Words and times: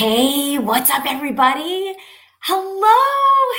Hey, 0.00 0.56
what's 0.56 0.88
up, 0.88 1.04
everybody? 1.04 1.94
Hello, 2.40 2.96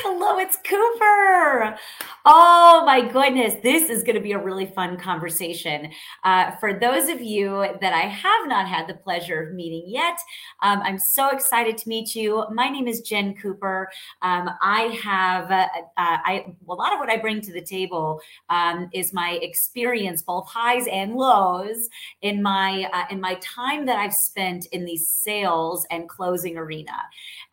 hello, 0.01 0.39
it's 0.39 0.57
Cooper. 0.65 1.77
Oh 2.23 2.83
my 2.85 3.01
goodness, 3.01 3.55
this 3.63 3.89
is 3.89 4.03
going 4.03 4.15
to 4.15 4.21
be 4.21 4.33
a 4.33 4.37
really 4.37 4.67
fun 4.67 4.95
conversation. 4.95 5.91
Uh, 6.23 6.51
for 6.59 6.71
those 6.77 7.09
of 7.09 7.19
you 7.19 7.65
that 7.81 7.93
I 7.93 8.01
have 8.01 8.47
not 8.47 8.67
had 8.67 8.87
the 8.87 8.93
pleasure 8.93 9.41
of 9.41 9.55
meeting 9.55 9.85
yet, 9.87 10.19
um, 10.61 10.81
I'm 10.83 10.99
so 10.99 11.29
excited 11.29 11.79
to 11.79 11.89
meet 11.89 12.13
you. 12.13 12.45
My 12.51 12.69
name 12.69 12.87
is 12.87 13.01
Jen 13.01 13.33
Cooper. 13.33 13.89
Um, 14.21 14.51
I 14.61 14.99
have 15.03 15.49
uh, 15.49 15.67
uh, 15.97 16.17
I 16.23 16.45
a 16.69 16.73
lot 16.73 16.93
of 16.93 16.99
what 16.99 17.09
I 17.09 17.17
bring 17.17 17.41
to 17.41 17.51
the 17.51 17.61
table 17.61 18.21
um, 18.51 18.87
is 18.93 19.13
my 19.13 19.39
experience, 19.41 20.21
both 20.21 20.47
highs 20.47 20.85
and 20.91 21.15
lows, 21.15 21.89
in 22.21 22.43
my 22.43 22.87
uh, 22.93 23.05
in 23.09 23.19
my 23.19 23.33
time 23.41 23.83
that 23.87 23.97
I've 23.97 24.13
spent 24.13 24.67
in 24.67 24.85
the 24.85 24.97
sales 24.97 25.87
and 25.89 26.07
closing 26.07 26.55
arena. 26.55 26.97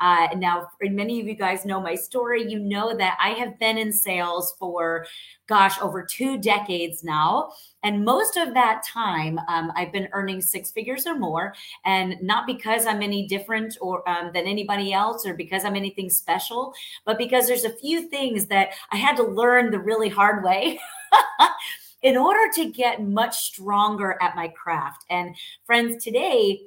Uh, 0.01 0.29
now, 0.37 0.69
many 0.83 1.21
of 1.21 1.27
you 1.27 1.35
guys 1.35 1.65
know 1.65 1.81
my 1.81 1.95
story, 1.95 2.49
you 2.49 2.59
know 2.59 2.97
that 2.97 3.17
I 3.21 3.31
have 3.31 3.59
been 3.59 3.79
in 3.79 3.93
sales 3.93 4.55
for, 4.59 5.07
gosh, 5.47 5.81
over 5.81 6.03
two 6.03 6.39
decades 6.39 7.05
now. 7.05 7.53
And 7.83 8.05
most 8.05 8.37
of 8.37 8.55
that 8.55 8.83
time, 8.85 9.39
um, 9.49 9.73
I've 9.77 9.93
been 9.93 10.09
earning 10.13 10.41
six 10.41 10.71
figures 10.71 11.07
or 11.07 11.17
more. 11.17 11.55
And 11.85 12.17
not 12.21 12.47
because 12.47 12.87
I'm 12.87 13.03
any 13.03 13.27
different 13.27 13.77
or 13.81 14.09
um, 14.09 14.31
than 14.35 14.47
anybody 14.47 14.93
else 14.93 15.27
or 15.27 15.35
because 15.35 15.65
I'm 15.65 15.77
anything 15.77 16.11
special, 16.11 16.75
but 17.05 17.19
because 17.19 17.47
there's 17.47 17.65
a 17.65 17.71
few 17.71 18.09
things 18.09 18.47
that 18.47 18.71
I 18.91 18.97
had 18.97 19.17
to 19.17 19.23
learn 19.23 19.71
the 19.71 19.79
really 19.79 20.09
hard 20.09 20.45
way. 20.45 20.79
in 22.03 22.17
order 22.17 22.53
to 22.55 22.71
get 22.71 23.03
much 23.03 23.37
stronger 23.37 24.17
at 24.23 24.37
my 24.37 24.49
craft. 24.49 25.05
And 25.11 25.35
friends, 25.67 26.05
today 26.05 26.61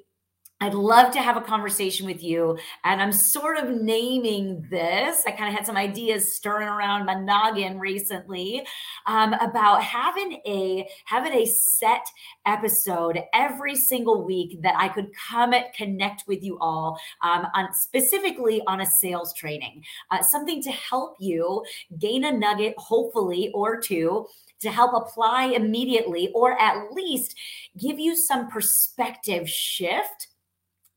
I'd 0.62 0.76
love 0.76 1.12
to 1.14 1.22
have 1.22 1.38
a 1.38 1.42
conversation 1.42 2.06
with 2.06 2.24
you. 2.24 2.56
And 2.84 3.02
I'm 3.02 3.12
sort 3.12 3.58
of 3.58 3.82
naming 3.82 4.64
this. 4.70 5.24
I 5.26 5.32
kind 5.32 5.50
of 5.50 5.56
had 5.56 5.66
some 5.66 5.76
ideas 5.76 6.34
stirring 6.34 6.68
around 6.68 7.06
my 7.08 7.16
noggin 7.16 7.80
recently 7.80 8.64
um, 9.08 9.34
about 9.34 9.82
having 9.82 10.34
a 10.46 10.88
having 11.06 11.34
a 11.34 11.48
set 11.48 12.06
episode 12.46 13.24
every 13.34 13.76
single 13.76 14.24
week 14.24 14.62
that 14.62 14.76
I 14.78 14.88
could 14.88 15.10
come 15.16 15.54
connect 15.76 16.26
with 16.28 16.44
you 16.44 16.60
all 16.60 17.00
um, 17.24 17.48
on 17.56 17.74
specifically 17.74 18.62
on 18.68 18.82
a 18.82 18.86
sales 18.86 19.34
training, 19.34 19.84
uh, 20.12 20.22
something 20.22 20.62
to 20.62 20.72
help 20.72 21.16
you 21.20 21.66
gain 21.98 22.24
a 22.24 22.32
nugget, 22.32 22.76
hopefully, 22.78 23.50
or 23.56 23.80
two 23.80 24.28
to 24.60 24.70
help 24.70 24.94
apply 24.94 25.46
immediately, 25.46 26.30
or 26.36 26.60
at 26.62 26.94
least 26.94 27.36
give 27.80 28.00
you 28.00 28.16
some 28.16 28.48
perspective 28.48 29.50
shift 29.50 30.28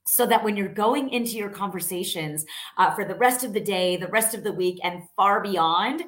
so 0.06 0.26
that 0.26 0.44
when 0.44 0.56
you're 0.56 0.68
going 0.68 1.10
into 1.10 1.32
your 1.32 1.48
conversations 1.48 2.44
uh, 2.76 2.94
for 2.94 3.04
the 3.04 3.14
rest 3.14 3.44
of 3.44 3.52
the 3.52 3.60
day, 3.60 3.96
the 3.96 4.08
rest 4.08 4.34
of 4.34 4.44
the 4.44 4.52
week, 4.52 4.78
and 4.82 5.02
far 5.16 5.42
beyond, 5.42 6.02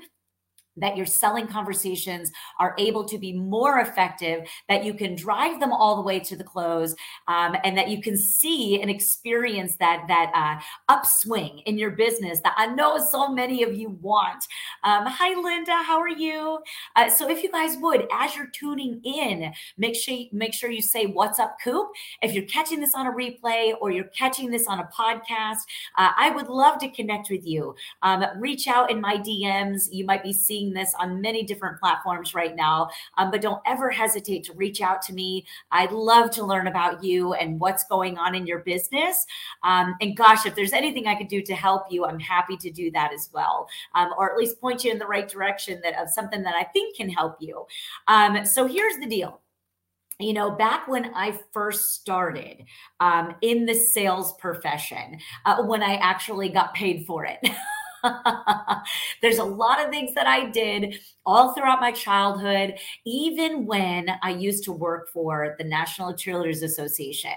that 0.76 0.96
your 0.96 1.06
selling 1.06 1.46
conversations 1.46 2.30
are 2.58 2.74
able 2.78 3.04
to 3.04 3.18
be 3.18 3.32
more 3.32 3.80
effective, 3.80 4.46
that 4.68 4.84
you 4.84 4.94
can 4.94 5.14
drive 5.14 5.60
them 5.60 5.72
all 5.72 5.96
the 5.96 6.02
way 6.02 6.20
to 6.20 6.36
the 6.36 6.44
close, 6.44 6.94
um, 7.28 7.56
and 7.64 7.76
that 7.76 7.88
you 7.88 8.00
can 8.00 8.16
see 8.16 8.80
and 8.80 8.90
experience 8.90 9.76
that 9.76 10.04
that 10.08 10.30
uh, 10.34 10.62
upswing 10.92 11.60
in 11.66 11.78
your 11.78 11.90
business 11.90 12.40
that 12.42 12.54
I 12.56 12.66
know 12.66 12.98
so 12.98 13.28
many 13.28 13.62
of 13.62 13.74
you 13.74 13.90
want. 14.00 14.44
Um, 14.84 15.06
hi, 15.06 15.34
Linda, 15.40 15.82
how 15.82 15.98
are 15.98 16.08
you? 16.08 16.58
Uh, 16.94 17.08
so, 17.08 17.28
if 17.28 17.42
you 17.42 17.50
guys 17.50 17.76
would, 17.80 18.06
as 18.12 18.36
you're 18.36 18.48
tuning 18.48 19.00
in, 19.04 19.52
make 19.76 19.94
sure 19.94 20.16
make 20.32 20.54
sure 20.54 20.70
you 20.70 20.82
say 20.82 21.06
"What's 21.06 21.38
up, 21.38 21.56
Coop." 21.62 21.88
If 22.22 22.32
you're 22.32 22.44
catching 22.44 22.80
this 22.80 22.94
on 22.94 23.06
a 23.06 23.12
replay 23.12 23.74
or 23.80 23.90
you're 23.90 24.04
catching 24.04 24.50
this 24.50 24.66
on 24.66 24.80
a 24.80 24.88
podcast, 24.96 25.58
uh, 25.96 26.10
I 26.16 26.30
would 26.30 26.48
love 26.48 26.78
to 26.78 26.88
connect 26.88 27.30
with 27.30 27.46
you. 27.46 27.74
Um, 28.02 28.24
reach 28.38 28.68
out 28.68 28.90
in 28.90 29.00
my 29.00 29.16
DMs. 29.16 29.88
You 29.90 30.04
might 30.04 30.22
be 30.22 30.32
seeing 30.32 30.65
seeing 30.66 30.74
this 30.74 30.94
on 30.98 31.20
many 31.20 31.42
different 31.42 31.78
platforms 31.78 32.34
right 32.34 32.54
now. 32.54 32.88
Um, 33.18 33.30
but 33.30 33.40
don't 33.40 33.60
ever 33.66 33.90
hesitate 33.90 34.44
to 34.44 34.52
reach 34.54 34.80
out 34.80 35.02
to 35.02 35.12
me. 35.12 35.46
I'd 35.70 35.92
love 35.92 36.30
to 36.32 36.44
learn 36.44 36.66
about 36.66 37.02
you 37.02 37.34
and 37.34 37.60
what's 37.60 37.84
going 37.84 38.18
on 38.18 38.34
in 38.34 38.46
your 38.46 38.60
business. 38.60 39.24
Um, 39.62 39.94
and 40.00 40.16
gosh, 40.16 40.46
if 40.46 40.54
there's 40.54 40.72
anything 40.72 41.06
I 41.06 41.14
could 41.14 41.28
do 41.28 41.42
to 41.42 41.54
help 41.54 41.84
you, 41.90 42.04
I'm 42.04 42.20
happy 42.20 42.56
to 42.58 42.70
do 42.70 42.90
that 42.92 43.12
as 43.12 43.30
well, 43.32 43.68
um, 43.94 44.10
or 44.18 44.30
at 44.30 44.36
least 44.36 44.60
point 44.60 44.84
you 44.84 44.92
in 44.92 44.98
the 44.98 45.06
right 45.06 45.28
direction 45.28 45.80
that 45.82 46.00
of 46.00 46.10
something 46.10 46.42
that 46.42 46.54
I 46.54 46.64
think 46.64 46.96
can 46.96 47.08
help 47.08 47.36
you. 47.40 47.66
Um, 48.08 48.44
so 48.44 48.66
here's 48.66 48.96
the 48.98 49.06
deal 49.06 49.40
you 50.18 50.32
know, 50.32 50.50
back 50.50 50.88
when 50.88 51.12
I 51.14 51.38
first 51.52 51.92
started 51.92 52.64
um, 53.00 53.34
in 53.42 53.66
the 53.66 53.74
sales 53.74 54.32
profession, 54.38 55.18
uh, 55.44 55.62
when 55.64 55.82
I 55.82 55.96
actually 55.96 56.48
got 56.48 56.72
paid 56.72 57.04
for 57.04 57.26
it. 57.26 57.38
There's 59.22 59.38
a 59.38 59.44
lot 59.44 59.82
of 59.82 59.90
things 59.90 60.14
that 60.14 60.26
I 60.26 60.50
did 60.50 60.98
all 61.24 61.52
throughout 61.52 61.80
my 61.80 61.92
childhood, 61.92 62.74
even 63.04 63.66
when 63.66 64.10
I 64.22 64.30
used 64.30 64.64
to 64.64 64.72
work 64.72 65.08
for 65.12 65.54
the 65.58 65.64
National 65.64 66.12
Cheerleaders 66.14 66.62
Association. 66.62 67.32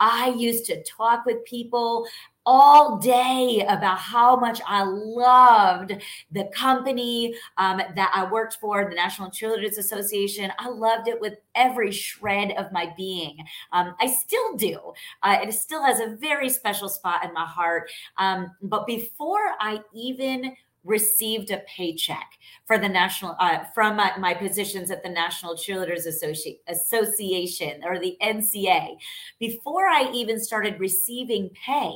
I 0.00 0.28
used 0.36 0.66
to 0.66 0.82
talk 0.84 1.24
with 1.26 1.44
people 1.44 2.06
all 2.44 2.98
day 2.98 3.64
about 3.68 3.98
how 3.98 4.36
much 4.36 4.60
I 4.66 4.82
loved 4.84 5.92
the 6.30 6.44
company 6.54 7.34
um, 7.56 7.80
that 7.94 8.12
I 8.14 8.30
worked 8.30 8.58
for, 8.60 8.88
the 8.88 8.96
National 8.96 9.30
Cheerleaders 9.30 9.78
Association. 9.78 10.52
I 10.58 10.68
loved 10.68 11.08
it 11.08 11.20
with 11.20 11.34
every 11.54 11.92
shred 11.92 12.52
of 12.52 12.72
my 12.72 12.92
being. 12.96 13.36
Um, 13.72 13.94
I 14.00 14.06
still 14.06 14.56
do. 14.56 14.78
Uh, 15.22 15.38
it 15.42 15.52
still 15.52 15.84
has 15.84 16.00
a 16.00 16.16
very 16.16 16.48
special 16.48 16.88
spot 16.88 17.24
in 17.24 17.32
my 17.32 17.46
heart. 17.46 17.90
Um, 18.16 18.50
but 18.62 18.86
before 18.86 19.52
I 19.60 19.80
even 19.94 20.54
received 20.84 21.50
a 21.50 21.62
paycheck 21.66 22.32
for 22.66 22.78
the 22.78 22.88
national 22.88 23.36
uh, 23.38 23.64
from 23.74 23.96
my, 23.96 24.12
my, 24.18 24.34
positions 24.34 24.90
at 24.90 25.02
the 25.02 25.08
National 25.08 25.54
Cheerleaders 25.54 26.06
Associ- 26.06 26.58
Association 26.68 27.82
or 27.84 27.98
the 27.98 28.16
NCA. 28.22 28.96
Before 29.38 29.86
I 29.86 30.10
even 30.12 30.40
started 30.40 30.80
receiving 30.80 31.50
pay, 31.50 31.92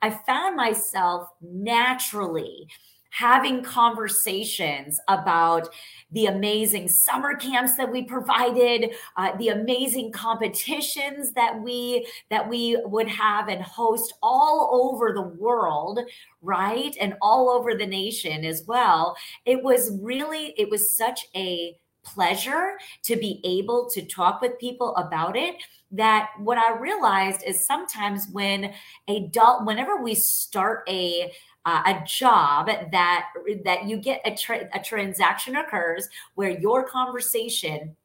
I 0.00 0.10
found 0.10 0.56
myself 0.56 1.28
naturally 1.40 2.68
having 3.12 3.62
conversations 3.62 4.98
about 5.06 5.68
the 6.12 6.26
amazing 6.26 6.88
summer 6.88 7.36
camps 7.36 7.74
that 7.76 7.92
we 7.92 8.02
provided, 8.02 8.90
uh, 9.18 9.36
the 9.36 9.48
amazing 9.48 10.10
competitions 10.12 11.32
that 11.32 11.60
we 11.60 12.06
that 12.30 12.48
we 12.48 12.76
would 12.84 13.08
have 13.08 13.48
and 13.48 13.62
host 13.62 14.14
all 14.22 14.70
over 14.72 15.12
the 15.12 15.22
world, 15.22 16.00
right, 16.40 16.96
and 17.00 17.14
all 17.20 17.50
over 17.50 17.74
the 17.74 17.86
nation 17.86 18.46
as 18.46 18.64
well. 18.66 19.14
It 19.44 19.62
was 19.62 19.98
really 20.00 20.54
it 20.56 20.70
was 20.70 20.96
such 20.96 21.26
a 21.36 21.76
pleasure 22.04 22.78
to 23.02 23.16
be 23.16 23.40
able 23.44 23.88
to 23.90 24.04
talk 24.06 24.40
with 24.40 24.58
people 24.58 24.96
about 24.96 25.36
it 25.36 25.54
that 25.92 26.30
what 26.38 26.58
i 26.58 26.76
realized 26.78 27.44
is 27.46 27.64
sometimes 27.64 28.26
when 28.32 28.72
adult 29.08 29.64
whenever 29.64 30.02
we 30.02 30.12
start 30.12 30.82
a 30.88 31.30
uh, 31.64 31.82
a 31.86 32.04
job 32.06 32.66
that 32.90 33.26
that 33.64 33.84
you 33.88 33.96
get 33.96 34.20
a, 34.24 34.34
tra- 34.34 34.68
a 34.74 34.80
transaction 34.80 35.56
occurs 35.56 36.08
where 36.34 36.50
your 36.50 36.84
conversation 36.86 37.96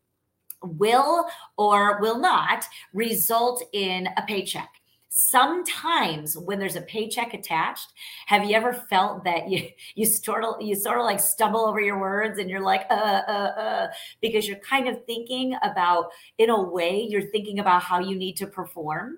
will 0.64 1.26
or 1.58 2.00
will 2.02 2.20
not 2.20 2.66
result 2.94 3.64
in 3.74 4.08
a 4.18 4.22
paycheck. 4.24 4.70
Sometimes 5.10 6.38
when 6.38 6.60
there's 6.60 6.76
a 6.76 6.82
paycheck 6.82 7.34
attached 7.34 7.92
have 8.28 8.44
you 8.44 8.56
ever 8.56 8.72
felt 8.72 9.24
that 9.24 9.50
you 9.50 9.68
you 9.96 10.06
sort 10.06 10.44
of 10.44 10.62
you 10.62 10.76
sort 10.76 11.00
of 11.00 11.06
like 11.06 11.20
stumble 11.20 11.62
over 11.66 11.80
your 11.80 12.00
words 12.00 12.38
and 12.38 12.50
you're 12.50 12.62
like 12.62 12.86
uh 12.92 13.22
uh 13.28 13.54
uh 13.58 13.88
because 14.22 14.48
you're 14.48 14.60
kind 14.60 14.88
of 14.88 15.04
thinking 15.06 15.56
about 15.64 16.10
in 16.38 16.52
a 16.52 16.62
way 16.62 17.08
you're 17.10 17.32
thinking 17.32 17.58
about 17.58 17.82
how 17.82 18.00
you 18.00 18.16
need 18.16 18.38
to 18.38 18.46
perform 18.46 19.18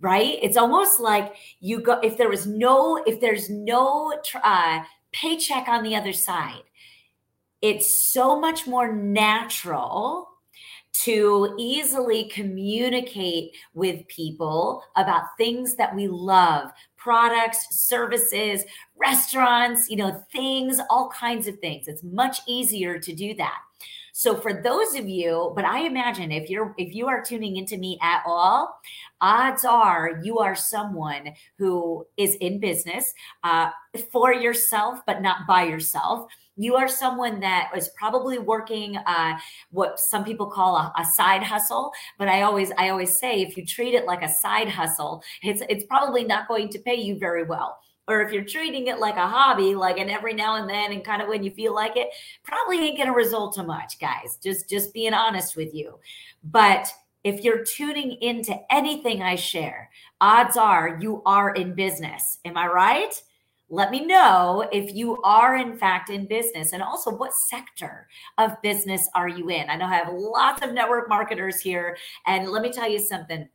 right? 0.00 0.38
It's 0.42 0.56
almost 0.56 1.00
like 1.00 1.34
you 1.60 1.80
go 1.80 2.00
if 2.00 2.16
there 2.16 2.28
was 2.28 2.46
no 2.46 3.02
if 3.06 3.20
there's 3.20 3.48
no 3.50 4.14
uh, 4.42 4.82
paycheck 5.12 5.68
on 5.68 5.82
the 5.82 5.96
other 5.96 6.12
side, 6.12 6.62
it's 7.62 8.12
so 8.12 8.38
much 8.38 8.66
more 8.66 8.92
natural 8.92 10.28
to 10.92 11.54
easily 11.58 12.24
communicate 12.28 13.56
with 13.74 14.06
people 14.06 14.84
about 14.96 15.24
things 15.36 15.74
that 15.74 15.94
we 15.94 16.06
love 16.06 16.70
products 16.96 17.66
services 17.70 18.64
restaurants 18.96 19.90
you 19.90 19.96
know 19.96 20.24
things 20.32 20.78
all 20.88 21.10
kinds 21.10 21.48
of 21.48 21.58
things 21.58 21.88
it's 21.88 22.02
much 22.04 22.38
easier 22.46 22.98
to 22.98 23.12
do 23.12 23.34
that 23.34 23.58
so 24.16 24.36
for 24.36 24.62
those 24.62 24.94
of 24.94 25.08
you, 25.08 25.52
but 25.56 25.64
I 25.64 25.80
imagine 25.80 26.30
if 26.30 26.48
you're 26.48 26.72
if 26.78 26.94
you 26.94 27.08
are 27.08 27.20
tuning 27.20 27.56
into 27.56 27.76
me 27.76 27.98
at 28.00 28.22
all, 28.24 28.78
odds 29.24 29.64
are 29.64 30.20
you 30.22 30.38
are 30.38 30.54
someone 30.54 31.32
who 31.58 32.04
is 32.18 32.34
in 32.36 32.60
business 32.60 33.14
uh, 33.42 33.70
for 34.12 34.34
yourself, 34.34 35.00
but 35.06 35.22
not 35.22 35.46
by 35.48 35.64
yourself. 35.64 36.28
you 36.56 36.76
are 36.76 36.88
someone 36.88 37.40
that 37.40 37.70
is 37.76 37.88
probably 37.98 38.38
working 38.38 38.96
uh, 38.96 39.32
what 39.70 39.98
some 39.98 40.24
people 40.24 40.46
call 40.46 40.76
a, 40.76 40.92
a, 40.98 41.04
side 41.04 41.42
hustle 41.42 41.90
but 42.18 42.28
i 42.28 42.42
always 42.42 42.70
i 42.78 42.90
always 42.90 43.18
say 43.18 43.42
if 43.42 43.56
you 43.56 43.64
treat 43.66 43.94
it 43.94 44.06
like 44.06 44.22
a 44.22 44.28
side 44.28 44.68
hustle 44.68 45.22
it's 45.42 45.62
it's 45.68 45.84
probably 45.84 46.24
not 46.24 46.46
going 46.46 46.68
to 46.68 46.78
pay 46.78 46.94
you 46.94 47.18
very 47.18 47.44
well. 47.44 47.78
Or 48.06 48.20
if 48.20 48.32
you're 48.32 48.44
treating 48.44 48.88
it 48.88 48.98
like 48.98 49.16
a 49.16 49.26
hobby 49.26 49.74
like 49.74 49.98
and 49.98 50.10
every 50.10 50.34
now 50.34 50.56
and 50.56 50.68
then 50.68 50.92
and 50.92 51.02
kind 51.02 51.22
of 51.22 51.28
when 51.28 51.42
you 51.42 51.50
feel 51.50 51.74
like 51.74 51.96
it 51.96 52.08
probably 52.42 52.78
ain't 52.84 52.98
going 52.98 53.08
to 53.08 53.14
result 53.14 53.54
to 53.54 53.62
much 53.62 53.98
guys. 53.98 54.38
Just 54.42 54.68
just 54.68 54.92
being 54.92 55.14
honest 55.14 55.56
with 55.56 55.74
you. 55.74 55.98
But 56.42 56.92
if 57.24 57.42
you're 57.42 57.64
tuning 57.64 58.12
into 58.20 58.54
anything 58.70 59.22
i 59.22 59.34
share 59.34 59.90
odds 60.24 60.56
are 60.56 60.98
you 61.02 61.22
are 61.26 61.50
in 61.54 61.74
business. 61.74 62.38
Am 62.46 62.56
i 62.56 62.66
right? 62.66 63.20
Let 63.68 63.90
me 63.90 64.06
know 64.06 64.66
if 64.72 64.94
you 64.94 65.20
are 65.22 65.56
in 65.56 65.76
fact 65.76 66.08
in 66.08 66.26
business. 66.26 66.72
And 66.72 66.82
also 66.82 67.14
what 67.14 67.34
sector 67.34 68.08
of 68.38 68.60
business 68.62 69.08
are 69.14 69.28
you 69.28 69.50
in? 69.50 69.68
I 69.68 69.76
know 69.76 69.86
i 69.86 69.94
have 69.94 70.12
lots 70.12 70.64
of 70.64 70.72
network 70.72 71.08
marketers 71.10 71.60
here. 71.60 71.96
And 72.26 72.48
let 72.50 72.62
me 72.62 72.72
tell 72.72 72.90
you 72.90 72.98
something 72.98 73.48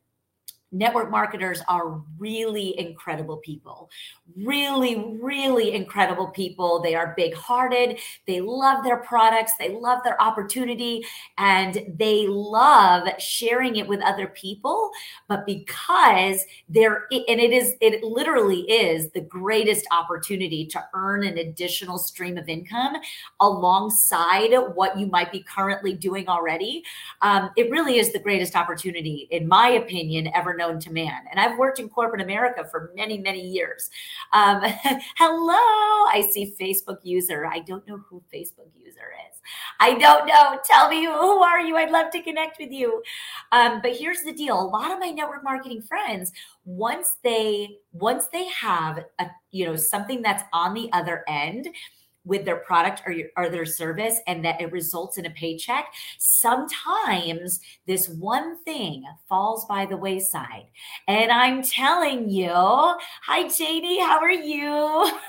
network 0.71 1.11
marketers 1.11 1.61
are 1.67 2.01
really 2.17 2.77
incredible 2.79 3.37
people. 3.37 3.89
Really 4.37 5.17
really 5.21 5.73
incredible 5.73 6.27
people. 6.27 6.81
They 6.81 6.95
are 6.95 7.13
big 7.15 7.33
hearted 7.33 7.99
they 8.27 8.41
love 8.41 8.83
their 8.83 8.97
products. 8.97 9.53
They 9.57 9.69
love 9.69 10.03
their 10.03 10.21
opportunity. 10.21 11.05
And 11.37 11.95
they 11.97 12.27
love 12.27 13.07
sharing 13.19 13.77
it 13.77 13.87
with 13.87 14.01
other 14.01 14.27
people. 14.27 14.91
But 15.27 15.45
because 15.45 16.45
they're 16.67 17.05
and 17.11 17.39
it 17.39 17.51
is 17.51 17.75
it 17.81 18.03
literally 18.03 18.61
is 18.69 19.09
the 19.11 19.21
greatest 19.21 19.85
opportunity 19.91 20.65
to 20.67 20.83
earn 20.93 21.25
an 21.25 21.37
additional 21.37 21.97
stream 21.97 22.37
of 22.37 22.47
income 22.47 22.95
alongside 23.39 24.51
what 24.75 24.97
you 24.97 25.07
might 25.07 25.31
be 25.31 25.43
currently 25.43 25.93
doing 25.93 26.27
already 26.27 26.83
um, 27.21 27.49
it 27.57 27.69
really 27.71 27.97
is 27.97 28.11
the 28.13 28.19
greatest 28.19 28.55
opportunity 28.55 29.27
in 29.31 29.47
my 29.47 29.69
opinion 29.69 30.29
ever 30.35 30.55
known 30.59 30.79
to 30.81 30.91
man. 30.91 31.23
And 31.31 31.39
I've 31.39 31.57
worked 31.57 31.79
in 31.79 31.89
corporate 31.89 32.21
America 32.21 32.67
for 32.69 32.91
many, 32.95 33.17
many 33.17 33.41
years. 33.41 33.89
Um, 34.33 34.61
hello, 35.17 35.55
I 35.55 36.29
see 36.31 36.53
Facebook 36.61 36.97
user. 37.01 37.47
I 37.47 37.59
don't 37.59 37.87
know 37.87 37.97
who 38.07 38.21
Facebook 38.31 38.69
user 38.75 39.11
is. 39.31 39.39
I 39.79 39.97
don't 39.97 40.27
know. 40.27 40.59
Tell 40.65 40.89
me 40.89 41.05
who 41.05 41.41
are 41.41 41.61
you? 41.61 41.77
I'd 41.77 41.91
love 41.91 42.11
to 42.11 42.21
connect 42.21 42.59
with 42.59 42.71
you. 42.71 43.01
Um, 43.51 43.79
but 43.81 43.95
here's 43.95 44.21
the 44.21 44.33
deal: 44.33 44.59
a 44.59 44.61
lot 44.61 44.91
of 44.91 44.99
my 44.99 45.09
network 45.09 45.43
marketing 45.43 45.81
friends, 45.81 46.31
once 46.65 47.15
they 47.23 47.77
once 47.93 48.27
they 48.27 48.47
have 48.49 49.05
a 49.19 49.27
you 49.51 49.65
know 49.65 49.75
something 49.75 50.21
that's 50.21 50.43
on 50.53 50.73
the 50.73 50.89
other 50.93 51.23
end 51.27 51.69
with 52.25 52.45
their 52.45 52.57
product 52.57 53.01
or, 53.05 53.11
your, 53.11 53.29
or 53.37 53.49
their 53.49 53.65
service 53.65 54.19
and 54.27 54.43
that 54.45 54.61
it 54.61 54.71
results 54.71 55.17
in 55.17 55.25
a 55.25 55.31
paycheck, 55.31 55.93
sometimes 56.17 57.59
this 57.87 58.09
one 58.09 58.61
thing 58.63 59.03
falls 59.27 59.65
by 59.65 59.85
the 59.85 59.97
wayside. 59.97 60.67
And 61.07 61.31
I'm 61.31 61.63
telling 61.63 62.29
you, 62.29 62.51
hi, 62.51 63.47
Janie, 63.47 64.01
how 64.01 64.19
are 64.19 64.31
you? 64.31 65.11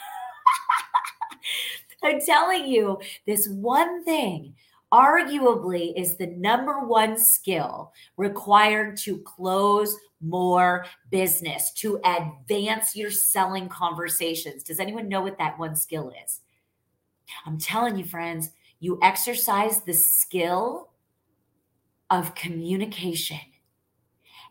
I'm 2.02 2.20
telling 2.20 2.66
you, 2.66 2.98
this 3.26 3.46
one 3.48 4.04
thing 4.04 4.54
arguably 4.93 5.93
is 5.96 6.16
the 6.16 6.26
number 6.26 6.81
one 6.81 7.19
skill 7.19 7.93
required 8.16 8.96
to 8.96 9.19
close 9.19 9.96
more 10.20 10.84
business, 11.10 11.72
to 11.72 12.00
advance 12.04 12.96
your 12.96 13.10
selling 13.10 13.69
conversations. 13.69 14.62
Does 14.62 14.81
anyone 14.81 15.08
know 15.08 15.22
what 15.22 15.38
that 15.38 15.58
one 15.58 15.76
skill 15.76 16.12
is? 16.25 16.40
I'm 17.47 17.59
telling 17.59 17.97
you, 17.97 18.05
friends, 18.05 18.50
you 18.81 18.99
exercise 19.03 19.82
the 19.82 19.93
skill 19.93 20.91
of 22.09 22.35
communication 22.35 23.38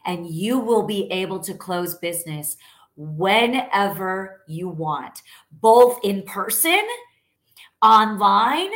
and 0.06 0.28
you 0.28 0.60
will 0.60 0.84
be 0.84 1.12
able 1.12 1.40
to 1.42 1.54
close 1.54 1.96
business 1.96 2.58
whenever 2.96 4.42
you 4.48 4.68
want, 4.70 5.22
both 5.52 6.00
in 6.04 6.24
person, 6.24 6.82
online, 7.82 8.72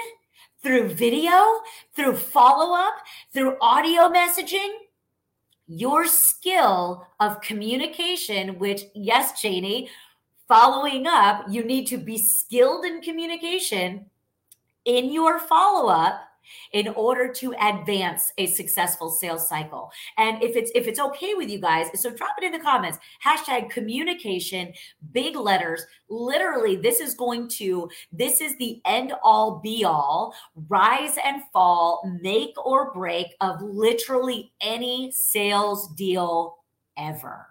through 0.62 0.90
video, 0.90 1.60
through 1.96 2.16
follow 2.16 2.76
up, 2.76 2.94
through 3.34 3.58
audio 3.62 4.10
messaging. 4.10 4.70
Your 5.68 6.06
skill 6.08 7.08
of 7.20 7.42
communication, 7.42 8.60
which, 8.60 8.84
yes, 8.94 9.42
Janie, 9.42 9.90
following 10.48 11.08
up, 11.08 11.46
you 11.50 11.64
need 11.64 11.88
to 11.88 11.98
be 11.98 12.18
skilled 12.18 12.86
in 12.86 13.02
communication 13.02 14.06
in 14.86 15.12
your 15.12 15.40
follow 15.40 15.90
up 15.90 16.22
in 16.74 16.90
order 16.90 17.32
to 17.32 17.54
advance 17.62 18.32
a 18.38 18.48
successful 18.48 19.10
sales 19.10 19.48
cycle. 19.48 19.92
And 20.18 20.42
if 20.44 20.56
it's 20.56 20.72
if 20.76 20.88
it's 20.88 21.00
okay 21.00 21.34
with 21.36 21.50
you 21.50 21.60
guys, 21.60 21.88
so 22.00 22.10
drop 22.10 22.36
it 22.38 22.44
in 22.44 22.52
the 22.52 22.60
comments. 22.60 23.00
Hashtag 23.24 23.70
communication, 23.70 24.74
big 25.12 25.36
letters. 25.36 25.86
Literally, 26.10 26.76
this 26.76 27.00
is 27.00 27.16
going 27.16 27.48
to 27.50 27.90
this 28.12 28.42
is 28.42 28.58
the 28.58 28.82
end 28.86 29.14
all 29.24 29.60
be 29.64 29.84
all, 29.86 30.36
rise 30.68 31.18
and 31.24 31.44
fall, 31.52 32.02
make 32.22 32.54
or 32.66 32.94
break 32.94 33.28
of 33.42 33.62
literally 33.62 34.52
any 34.62 35.12
sales 35.12 35.88
deal 35.96 36.58
ever 36.98 37.48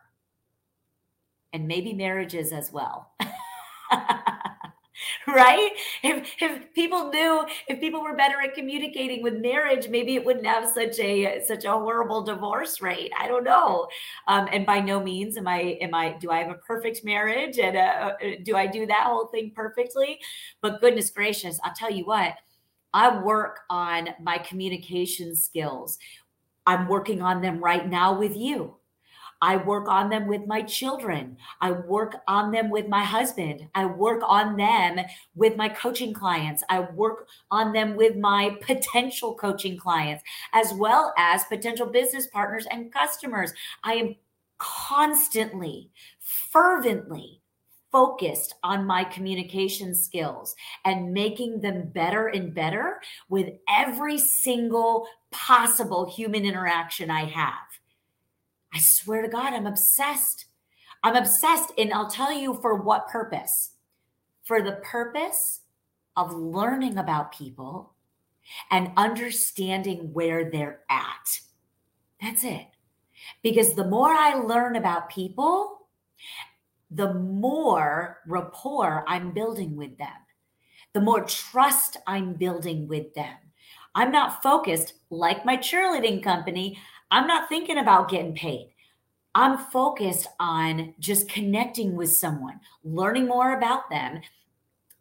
and 1.53 1.69
maybe 1.69 1.93
marriages 1.93 2.53
as 2.53 2.73
well. 2.73 3.13
right? 5.27 5.71
If 6.03 6.29
if 6.41 6.75
people 6.75 7.11
knew, 7.11 7.45
if 7.69 7.81
people 7.81 8.03
were 8.03 8.17
better 8.17 8.41
at 8.41 8.55
communicating 8.55 9.23
with 9.23 9.35
marriage, 9.35 9.89
maybe 9.89 10.15
it 10.15 10.25
wouldn't 10.25 10.47
have 10.47 10.69
such 10.69 10.99
a 10.99 11.43
such 11.47 11.65
a 11.65 11.71
horrible 11.71 12.23
divorce 12.23 12.81
rate. 12.81 13.13
I 13.19 13.29
don't 13.29 13.45
know. 13.45 13.89
Um, 14.29 14.49
and 14.53 14.67
by 14.67 14.81
no 14.81 15.03
means 15.03 15.37
am 15.37 15.49
I 15.49 15.79
am 15.81 15.95
I 15.95 16.17
do 16.19 16.31
I 16.31 16.39
have 16.39 16.51
a 16.51 16.59
perfect 16.59 17.05
marriage 17.05 17.59
and 17.59 17.77
uh, 17.77 17.81
uh 17.81 18.13
do 18.45 18.57
I 18.57 18.67
do 18.67 18.87
that 18.87 19.07
whole 19.07 19.27
thing 19.27 19.53
perfectly? 19.55 20.19
But 20.61 20.81
goodness 20.81 21.11
gracious, 21.11 21.59
I'll 21.65 21.75
tell 21.75 21.91
you 21.91 22.05
what. 22.05 22.35
I 22.95 23.23
work 23.23 23.61
on 23.71 24.11
my 24.21 24.37
communication 24.39 25.35
skills. 25.35 25.99
I'm 26.67 26.89
working 26.89 27.23
on 27.23 27.41
them 27.41 27.65
right 27.65 27.89
now 27.89 28.19
with 28.19 28.37
you. 28.37 28.77
I 29.43 29.57
work 29.57 29.89
on 29.89 30.09
them 30.09 30.29
with 30.29 30.47
my 30.47 30.63
children. 30.63 31.37
I 31.61 31.73
work 31.73 32.15
on 32.29 32.53
them 32.53 32.71
with 32.71 32.87
my 32.89 33.03
husband. 33.03 33.67
I 33.75 33.87
work 33.87 34.23
on 34.25 34.57
them 34.57 35.01
with 35.35 35.57
my 35.57 35.69
coaching 35.69 36.15
clients. 36.15 36.63
I 36.71 36.81
work 36.81 37.27
on 37.51 37.73
them 37.73 37.97
with 37.97 38.17
my 38.17 38.57
potential 38.63 39.35
coaching 39.35 39.77
clients, 39.77 40.23
as 40.53 40.73
well 40.73 41.13
as 41.19 41.43
potential 41.45 41.87
business 41.87 42.29
partners 42.29 42.67
and 42.71 42.93
customers. 42.93 43.53
I 43.83 43.95
am 43.95 44.17
constantly, 44.59 45.91
fervently 46.21 47.43
focused 47.91 48.55
on 48.63 48.87
my 48.87 49.03
communication 49.03 49.93
skills 49.93 50.55
and 50.85 51.13
making 51.13 51.61
them 51.61 51.89
better 51.89 52.29
and 52.29 52.55
better 52.55 53.01
with 53.29 53.51
every 53.69 54.19
single 54.19 55.07
possible 55.33 56.09
human 56.09 56.45
interaction 56.45 57.11
I 57.11 57.25
have. 57.25 57.82
I 58.75 58.79
swear 58.79 59.23
to 59.23 59.29
God, 59.29 59.53
I'm 59.53 59.67
obsessed. 59.67 60.47
I'm 61.03 61.17
obsessed. 61.17 61.73
And 61.79 61.93
I'll 61.93 62.11
tell 62.11 62.33
you 62.33 62.55
for 62.55 62.77
what 62.77 63.09
purpose? 63.09 63.73
For 64.45 64.63
the 64.63 64.81
purpose 64.83 65.61
of 66.17 66.35
learning 66.35 66.99
about 66.99 67.33
people 67.33 67.95
and 68.71 68.93
understanding 68.97 70.13
where 70.13 70.51
they're 70.51 70.81
at. 70.91 71.41
That's 72.21 72.45
it. 72.45 72.67
Because 73.43 73.75
the 73.75 73.87
more 73.87 74.11
I 74.11 74.35
learn 74.35 74.77
about 74.77 75.11
people, 75.11 75.89
the 76.91 77.15
more 77.15 78.19
rapport 78.27 79.05
I'm 79.07 79.33
building 79.33 79.77
with 79.77 79.97
them, 79.99 80.09
the 80.93 81.01
more 81.01 81.25
trust 81.25 81.97
I'm 82.07 82.35
building 82.35 82.87
with 82.87 83.15
them. 83.15 83.35
I'm 83.95 84.11
not 84.11 84.43
focused 84.43 84.95
like 85.11 85.45
my 85.45 85.57
cheerleading 85.57 86.23
company. 86.23 86.79
I'm 87.13 87.27
not 87.27 87.51
thinking 87.51 87.77
about 87.77 88.09
getting 88.09 88.35
paid. 88.35 88.73
I'm 89.35 89.59
focused 89.59 90.29
on 90.41 90.95
just 90.99 91.29
connecting 91.29 91.95
with 91.95 92.11
someone, 92.11 92.59
learning 92.85 93.27
more 93.27 93.59
about 93.59 93.91
them. 93.91 94.23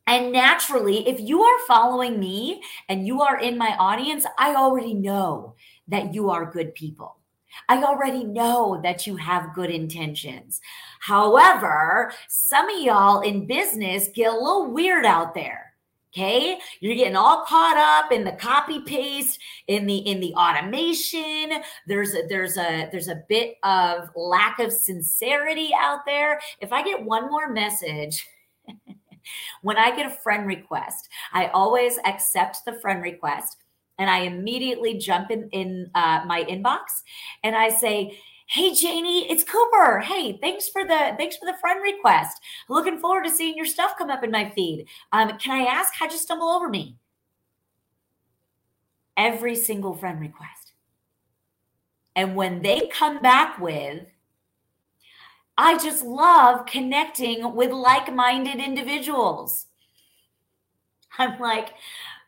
And 0.07 0.33
naturally, 0.33 1.07
if 1.07 1.21
you 1.21 1.41
are 1.41 1.67
following 1.69 2.19
me 2.19 2.63
and 2.89 3.07
you 3.07 3.21
are 3.21 3.39
in 3.39 3.57
my 3.57 3.77
audience, 3.79 4.25
I 4.37 4.55
already 4.55 4.93
know 4.93 5.55
that 5.87 6.13
you 6.13 6.29
are 6.29 6.51
good 6.51 6.75
people. 6.75 7.15
I 7.69 7.81
already 7.81 8.25
know 8.25 8.81
that 8.83 9.07
you 9.07 9.15
have 9.15 9.55
good 9.55 9.69
intentions. 9.69 10.59
However, 10.99 12.11
some 12.27 12.69
of 12.69 12.81
y'all 12.81 13.21
in 13.21 13.47
business 13.47 14.09
get 14.13 14.33
a 14.33 14.35
little 14.35 14.69
weird 14.69 15.05
out 15.05 15.33
there 15.33 15.70
okay? 16.13 16.57
You're 16.79 16.95
getting 16.95 17.15
all 17.15 17.45
caught 17.45 17.77
up 17.77 18.11
in 18.11 18.23
the 18.23 18.33
copy 18.33 18.81
paste 18.81 19.39
in 19.67 19.85
the 19.85 19.97
in 19.97 20.19
the 20.19 20.33
automation. 20.33 21.61
There's 21.87 22.13
a 22.13 22.23
there's 22.27 22.57
a 22.57 22.89
there's 22.91 23.07
a 23.07 23.23
bit 23.29 23.55
of 23.63 24.09
lack 24.15 24.59
of 24.59 24.71
sincerity 24.71 25.71
out 25.77 25.99
there. 26.05 26.39
If 26.59 26.71
i 26.71 26.83
get 26.83 27.03
one 27.03 27.29
more 27.29 27.49
message 27.49 28.27
when 29.61 29.77
I 29.77 29.95
get 29.95 30.05
a 30.11 30.15
friend 30.15 30.45
request, 30.47 31.09
I 31.33 31.47
always 31.47 31.97
accept 32.05 32.65
the 32.65 32.79
friend 32.79 33.01
request 33.01 33.57
and 33.97 34.09
I 34.09 34.21
immediately 34.21 34.97
jump 34.97 35.31
in 35.31 35.49
in 35.51 35.89
uh, 35.95 36.23
my 36.25 36.43
inbox 36.43 36.79
and 37.43 37.55
I 37.55 37.69
say, 37.69 38.17
"Hey 38.51 38.73
Janie, 38.73 39.29
it's 39.31 39.43
Cooper. 39.43 39.99
Hey, 39.99 40.37
thanks 40.37 40.67
for 40.69 40.83
the 40.83 41.15
thanks 41.17 41.37
for 41.37 41.45
the 41.45 41.57
friend 41.59 41.81
request. 41.81 42.37
Looking 42.69 42.99
forward 42.99 43.23
to 43.23 43.31
seeing 43.31 43.55
your 43.55 43.65
stuff 43.65 43.97
come 43.97 44.09
up 44.09 44.23
in 44.23 44.31
my 44.31 44.49
feed. 44.51 44.87
Um, 45.11 45.37
can 45.37 45.59
I 45.59 45.65
ask 45.65 45.93
how'd 45.95 46.11
you 46.11 46.17
stumble 46.17 46.49
over 46.49 46.69
me?" 46.69 46.97
Every 49.15 49.55
single 49.55 49.95
friend 49.95 50.19
request, 50.19 50.73
and 52.15 52.35
when 52.35 52.61
they 52.61 52.87
come 52.87 53.21
back 53.21 53.59
with 53.59 54.05
I 55.57 55.77
just 55.77 56.03
love 56.03 56.65
connecting 56.65 57.53
with 57.55 57.71
like 57.71 58.13
minded 58.13 58.59
individuals. 58.59 59.67
I'm 61.19 61.39
like, 61.39 61.75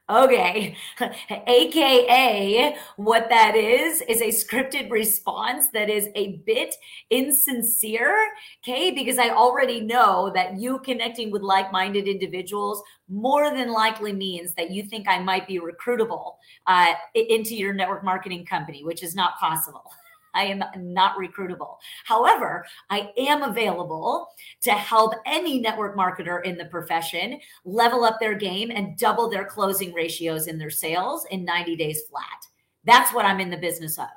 Okay. 0.10 0.75
AKA, 1.48 2.75
what 2.98 3.29
that 3.29 3.55
is, 3.55 4.01
is 4.01 4.22
a 4.22 4.27
scripted 4.27 4.91
response 4.91 5.67
that 5.69 5.89
is 5.89 6.10
a 6.15 6.41
bit 6.45 6.75
insincere. 7.10 8.13
Okay. 8.62 8.91
Because 8.91 9.17
I 9.17 9.29
already 9.29 9.79
know 9.79 10.29
that 10.36 10.60
you 10.60 10.79
connecting 10.79 11.31
with 11.31 11.41
like 11.41 11.72
minded 11.72 12.07
individuals 12.07 12.83
more 13.07 13.53
than 13.53 13.72
likely 13.72 14.12
means 14.12 14.53
that 14.55 14.72
you 14.72 14.83
think 14.83 15.07
I 15.07 15.19
might 15.19 15.48
be 15.48 15.60
recruitable 15.60 16.36
uh, 16.67 16.93
into 17.15 17.55
your 17.55 17.74
network 17.74 18.03
marketing 18.03 18.45
company, 18.45 18.83
which 18.83 19.03
is 19.03 19.15
not 19.15 19.39
possible. 19.39 19.83
I 20.34 20.46
am 20.46 20.63
not 20.78 21.18
recruitable. 21.18 21.78
However, 22.06 22.66
I 22.90 23.12
am 23.18 23.44
available 23.44 24.28
to 24.62 24.72
help 24.72 25.13
any 25.25 25.60
network 25.60 25.98
marketer 25.98 26.44
in 26.44 26.58
the 26.58 26.66
profession 26.66 27.40
level 27.66 28.04
up 28.04 28.20
their 28.20 28.36
game 28.36 28.72
and 28.72 28.98
double 28.98 29.30
their 29.30 29.46
closing 29.46 29.94
ratios 29.94 30.48
in 30.48 30.58
their 30.58 30.70
sales 30.70 31.25
in 31.32 31.46
90 31.46 31.75
days 31.75 32.04
flat. 32.10 32.46
That's 32.86 33.13
what 33.13 33.25
I'm 33.25 33.40
in 33.40 33.50
the 33.50 33.58
business 33.58 33.98
of. 33.98 34.08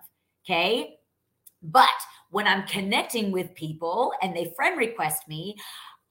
Okay. 0.44 0.96
But 1.62 1.88
when 2.30 2.46
I'm 2.46 2.66
connecting 2.66 3.32
with 3.32 3.54
people 3.54 4.12
and 4.22 4.36
they 4.36 4.52
friend 4.56 4.78
request 4.78 5.28
me, 5.28 5.56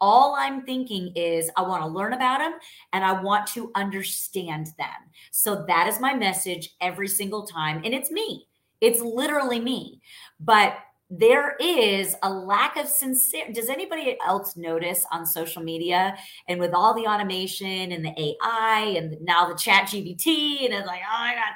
all 0.02 0.36
I'm 0.38 0.64
thinking 0.64 1.14
is 1.16 1.50
I 1.56 1.62
want 1.62 1.82
to 1.84 1.88
learn 1.88 2.14
about 2.14 2.40
them 2.40 2.54
and 2.94 3.04
I 3.04 3.22
want 3.22 3.48
to 3.48 3.72
understand 3.76 4.68
them. 4.78 4.88
So 5.32 5.64
that 5.68 5.88
is 5.88 6.00
my 6.00 6.14
message 6.14 6.76
every 6.82 7.08
single 7.08 7.46
time. 7.46 7.82
And 7.84 7.94
it's 7.94 8.12
me. 8.12 8.48
It's 8.86 9.02
literally 9.02 9.60
me. 9.60 10.00
But 10.40 10.78
there 11.10 11.56
is 11.60 12.16
a 12.22 12.32
lack 12.32 12.78
of 12.78 12.88
sincere. 12.88 13.52
Does 13.52 13.68
anybody 13.68 14.16
else 14.24 14.56
notice 14.56 15.06
on 15.12 15.26
social 15.26 15.64
media 15.64 16.16
and 16.48 16.60
with 16.60 16.72
all 16.74 16.94
the 16.94 17.08
automation 17.08 17.92
and 17.92 18.06
the 18.06 18.14
AI 18.20 18.94
and 18.96 19.18
now 19.22 19.50
the 19.50 19.56
chat 19.56 19.88
GBT 19.88 20.66
and 20.66 20.74
it's 20.74 20.86
like, 20.86 21.02
oh 21.02 21.20
my 21.20 21.34
God. 21.34 21.54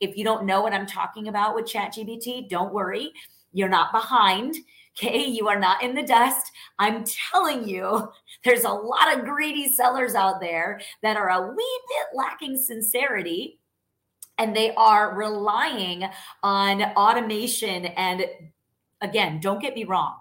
If 0.00 0.16
you 0.16 0.22
don't 0.22 0.46
know 0.46 0.62
what 0.62 0.72
I'm 0.72 0.86
talking 0.86 1.26
about 1.26 1.56
with 1.56 1.66
chat 1.66 1.94
GBT, 1.94 2.48
don't 2.48 2.72
worry. 2.72 3.12
You're 3.52 3.68
not 3.68 3.90
behind. 3.90 4.54
Okay. 4.96 5.24
You 5.24 5.48
are 5.48 5.58
not 5.58 5.82
in 5.82 5.96
the 5.96 6.04
dust. 6.04 6.52
I'm 6.78 7.04
telling 7.32 7.68
you, 7.68 8.08
there's 8.44 8.64
a 8.64 8.70
lot 8.70 9.16
of 9.16 9.24
greedy 9.24 9.72
sellers 9.72 10.14
out 10.14 10.40
there 10.40 10.80
that 11.02 11.16
are 11.16 11.30
a 11.30 11.48
wee 11.48 11.80
bit 11.88 12.16
lacking 12.16 12.56
sincerity 12.56 13.58
and 14.38 14.54
they 14.54 14.72
are 14.74 15.16
relying 15.16 16.04
on 16.42 16.82
automation. 16.82 17.86
And 17.86 18.26
again, 19.00 19.40
don't 19.40 19.60
get 19.60 19.74
me 19.74 19.84
wrong, 19.84 20.14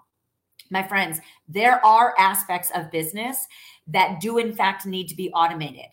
my 0.70 0.84
friends, 0.84 1.20
there 1.48 1.84
are 1.86 2.14
aspects 2.18 2.72
of 2.76 2.92
business 2.92 3.48
that 3.88 4.20
do, 4.20 4.38
in 4.38 4.54
fact, 4.54 4.86
need 4.86 5.08
to 5.08 5.16
be 5.16 5.32
automated. 5.32 5.90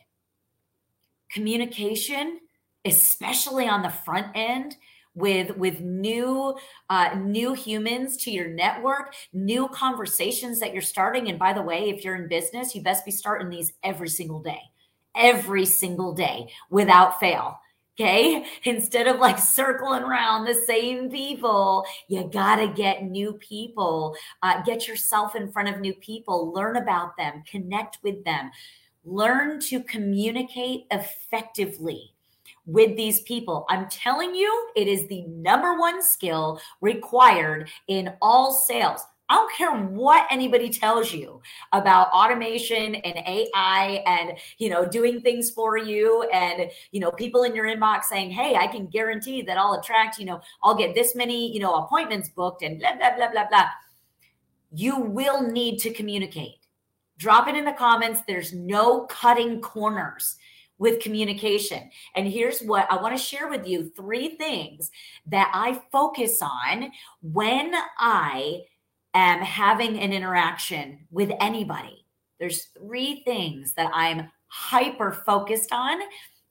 Communication, 1.30 2.40
especially 2.84 3.68
on 3.68 3.82
the 3.82 3.90
front 3.90 4.28
end, 4.34 4.76
with 5.14 5.56
with 5.56 5.80
new 5.80 6.56
uh, 6.90 7.14
new 7.16 7.52
humans 7.52 8.16
to 8.16 8.30
your 8.30 8.48
network 8.48 9.14
new 9.32 9.68
conversations 9.68 10.58
that 10.58 10.72
you're 10.72 10.82
starting 10.82 11.28
and 11.28 11.38
by 11.38 11.52
the 11.52 11.62
way 11.62 11.88
if 11.88 12.04
you're 12.04 12.16
in 12.16 12.28
business 12.28 12.74
you 12.74 12.82
best 12.82 13.04
be 13.04 13.10
starting 13.10 13.48
these 13.48 13.72
every 13.84 14.08
single 14.08 14.40
day 14.40 14.60
every 15.14 15.64
single 15.64 16.12
day 16.12 16.48
without 16.68 17.20
fail 17.20 17.56
Okay. 17.98 18.44
Instead 18.64 19.06
of 19.06 19.20
like 19.20 19.38
circling 19.38 20.02
around 20.02 20.46
the 20.46 20.54
same 20.54 21.08
people, 21.10 21.84
you 22.08 22.28
got 22.32 22.56
to 22.56 22.66
get 22.66 23.04
new 23.04 23.34
people, 23.34 24.16
uh, 24.42 24.62
get 24.62 24.88
yourself 24.88 25.36
in 25.36 25.52
front 25.52 25.68
of 25.68 25.80
new 25.80 25.94
people, 25.94 26.52
learn 26.52 26.76
about 26.76 27.16
them, 27.16 27.44
connect 27.48 27.98
with 28.02 28.24
them, 28.24 28.50
learn 29.04 29.60
to 29.60 29.80
communicate 29.84 30.86
effectively 30.90 32.14
with 32.66 32.96
these 32.96 33.20
people. 33.20 33.64
I'm 33.68 33.88
telling 33.88 34.34
you, 34.34 34.70
it 34.74 34.88
is 34.88 35.06
the 35.06 35.22
number 35.26 35.78
one 35.78 36.02
skill 36.02 36.60
required 36.80 37.70
in 37.86 38.14
all 38.20 38.52
sales. 38.52 39.02
I 39.28 39.36
don't 39.36 39.52
care 39.54 39.74
what 39.74 40.26
anybody 40.30 40.68
tells 40.68 41.12
you 41.12 41.40
about 41.72 42.10
automation 42.10 42.94
and 42.96 43.16
AI 43.26 44.02
and 44.06 44.38
you 44.58 44.68
know 44.68 44.84
doing 44.86 45.20
things 45.20 45.50
for 45.50 45.78
you 45.78 46.24
and 46.32 46.70
you 46.92 47.00
know 47.00 47.10
people 47.10 47.44
in 47.44 47.54
your 47.54 47.66
inbox 47.66 48.04
saying, 48.04 48.30
"Hey, 48.30 48.54
I 48.56 48.66
can 48.66 48.86
guarantee 48.86 49.42
that 49.42 49.56
I'll 49.56 49.74
attract, 49.74 50.18
you 50.18 50.26
know, 50.26 50.40
I'll 50.62 50.74
get 50.74 50.94
this 50.94 51.14
many, 51.14 51.52
you 51.52 51.60
know, 51.60 51.74
appointments 51.76 52.28
booked 52.28 52.62
and 52.62 52.78
blah 52.78 52.96
blah 52.96 53.16
blah 53.16 53.30
blah 53.30 53.48
blah." 53.48 53.68
You 54.72 55.00
will 55.00 55.50
need 55.50 55.78
to 55.80 55.92
communicate. 55.92 56.66
Drop 57.16 57.48
it 57.48 57.56
in 57.56 57.64
the 57.64 57.72
comments. 57.72 58.22
There's 58.26 58.52
no 58.52 59.06
cutting 59.06 59.60
corners 59.60 60.36
with 60.78 61.00
communication. 61.00 61.90
And 62.16 62.26
here's 62.26 62.60
what 62.60 62.90
I 62.90 63.00
want 63.00 63.16
to 63.16 63.22
share 63.22 63.48
with 63.48 63.66
you 63.66 63.90
three 63.96 64.36
things 64.36 64.90
that 65.26 65.50
I 65.54 65.80
focus 65.92 66.42
on 66.42 66.90
when 67.22 67.72
I 67.98 68.62
am 69.14 69.40
having 69.40 69.98
an 69.98 70.12
interaction 70.12 71.06
with 71.10 71.30
anybody, 71.40 72.04
there's 72.38 72.64
three 72.78 73.22
things 73.24 73.74
that 73.74 73.90
I'm 73.94 74.30
hyper 74.48 75.12
focused 75.12 75.72
on. 75.72 76.00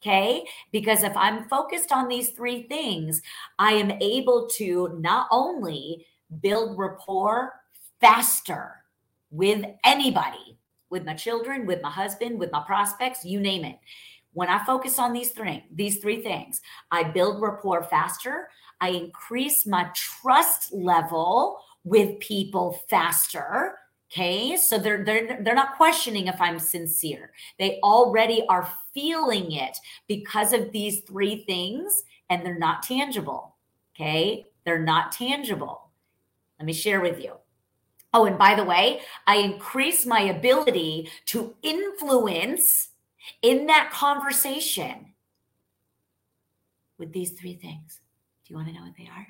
Okay. 0.02 0.46
Because 0.72 1.04
if 1.04 1.16
I'm 1.16 1.48
focused 1.48 1.94
on 1.94 2.10
these 2.10 2.32
three 2.32 2.64
things, 2.64 3.22
I 3.58 3.74
am 3.74 3.92
able 4.02 4.50
to 4.58 4.98
not 5.00 5.28
only 5.32 6.06
build 6.42 6.78
rapport 6.78 7.54
faster 8.02 8.84
with 9.32 9.66
anybody, 9.86 10.58
with 10.90 11.06
my 11.06 11.14
children, 11.14 11.66
with 11.66 11.82
my 11.82 11.90
husband, 11.90 12.38
with 12.38 12.52
my 12.52 12.62
prospects, 12.66 13.24
you 13.24 13.40
name 13.40 13.64
it. 13.64 13.78
When 14.34 14.50
I 14.50 14.66
focus 14.66 15.00
on 15.00 15.14
these 15.14 15.32
three, 15.32 15.64
these 15.74 16.00
three 16.00 16.22
things, 16.22 16.60
I 16.92 17.04
build 17.04 17.42
rapport 17.42 17.84
faster. 17.84 18.50
I 18.82 18.90
increase 18.90 19.66
my 19.66 19.90
trust 19.94 20.74
level 20.74 21.63
with 21.84 22.20
people 22.20 22.80
faster 22.90 23.76
okay? 24.14 24.56
So 24.58 24.78
they're 24.78 25.04
they're 25.04 25.40
they're 25.42 25.56
not 25.56 25.76
questioning 25.76 26.28
if 26.28 26.40
i'm 26.40 26.60
sincere. 26.60 27.32
They 27.58 27.80
already 27.84 28.46
are 28.48 28.70
feeling 28.94 29.52
it 29.52 29.78
because 30.08 30.54
of 30.54 30.72
these 30.72 31.02
three 31.02 31.44
things 31.46 32.04
and 32.30 32.46
they're 32.46 32.58
not 32.58 32.84
tangible 32.84 33.56
okay? 33.96 34.46
They're 34.66 34.84
not 34.84 35.12
tangible. 35.12 35.92
Let 36.60 36.66
me 36.66 36.74
share 36.74 37.02
with 37.02 37.22
you. 37.22 37.34
Oh 38.14 38.26
and 38.26 38.38
by 38.38 38.56
the 38.56 38.64
way 38.64 39.02
i 39.26 39.38
increase 39.38 40.06
my 40.06 40.22
ability 40.22 41.10
to 41.28 41.56
influence 41.64 42.90
in 43.42 43.68
that 43.68 43.92
conversation 43.92 45.14
with 47.00 47.12
these 47.12 47.32
three 47.32 47.56
things. 47.56 48.00
Do 48.46 48.54
you 48.54 48.58
want 48.58 48.68
to 48.68 48.74
know 48.74 48.84
what 48.84 48.96
they 48.98 49.10
are? 49.12 49.28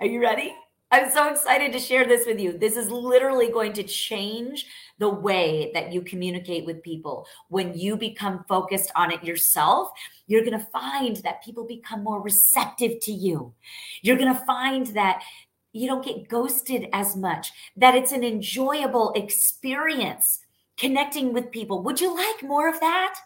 Are 0.00 0.06
you 0.06 0.20
ready 0.20 0.54
I'm 0.94 1.10
so 1.10 1.28
excited 1.28 1.72
to 1.72 1.80
share 1.80 2.06
this 2.06 2.24
with 2.24 2.38
you. 2.38 2.56
This 2.56 2.76
is 2.76 2.88
literally 2.88 3.48
going 3.48 3.72
to 3.72 3.82
change 3.82 4.64
the 5.00 5.08
way 5.08 5.72
that 5.74 5.92
you 5.92 6.02
communicate 6.02 6.64
with 6.66 6.84
people. 6.84 7.26
When 7.48 7.76
you 7.76 7.96
become 7.96 8.44
focused 8.48 8.92
on 8.94 9.10
it 9.10 9.24
yourself, 9.24 9.90
you're 10.28 10.44
going 10.44 10.56
to 10.56 10.66
find 10.66 11.16
that 11.16 11.42
people 11.42 11.66
become 11.66 12.04
more 12.04 12.22
receptive 12.22 13.00
to 13.00 13.10
you. 13.10 13.52
You're 14.02 14.16
going 14.16 14.32
to 14.32 14.44
find 14.44 14.86
that 14.88 15.24
you 15.72 15.88
don't 15.88 16.04
get 16.04 16.28
ghosted 16.28 16.86
as 16.92 17.16
much, 17.16 17.50
that 17.76 17.96
it's 17.96 18.12
an 18.12 18.22
enjoyable 18.22 19.12
experience 19.16 20.38
connecting 20.76 21.32
with 21.32 21.50
people. 21.50 21.82
Would 21.82 22.00
you 22.00 22.14
like 22.14 22.44
more 22.44 22.68
of 22.68 22.78
that? 22.78 23.16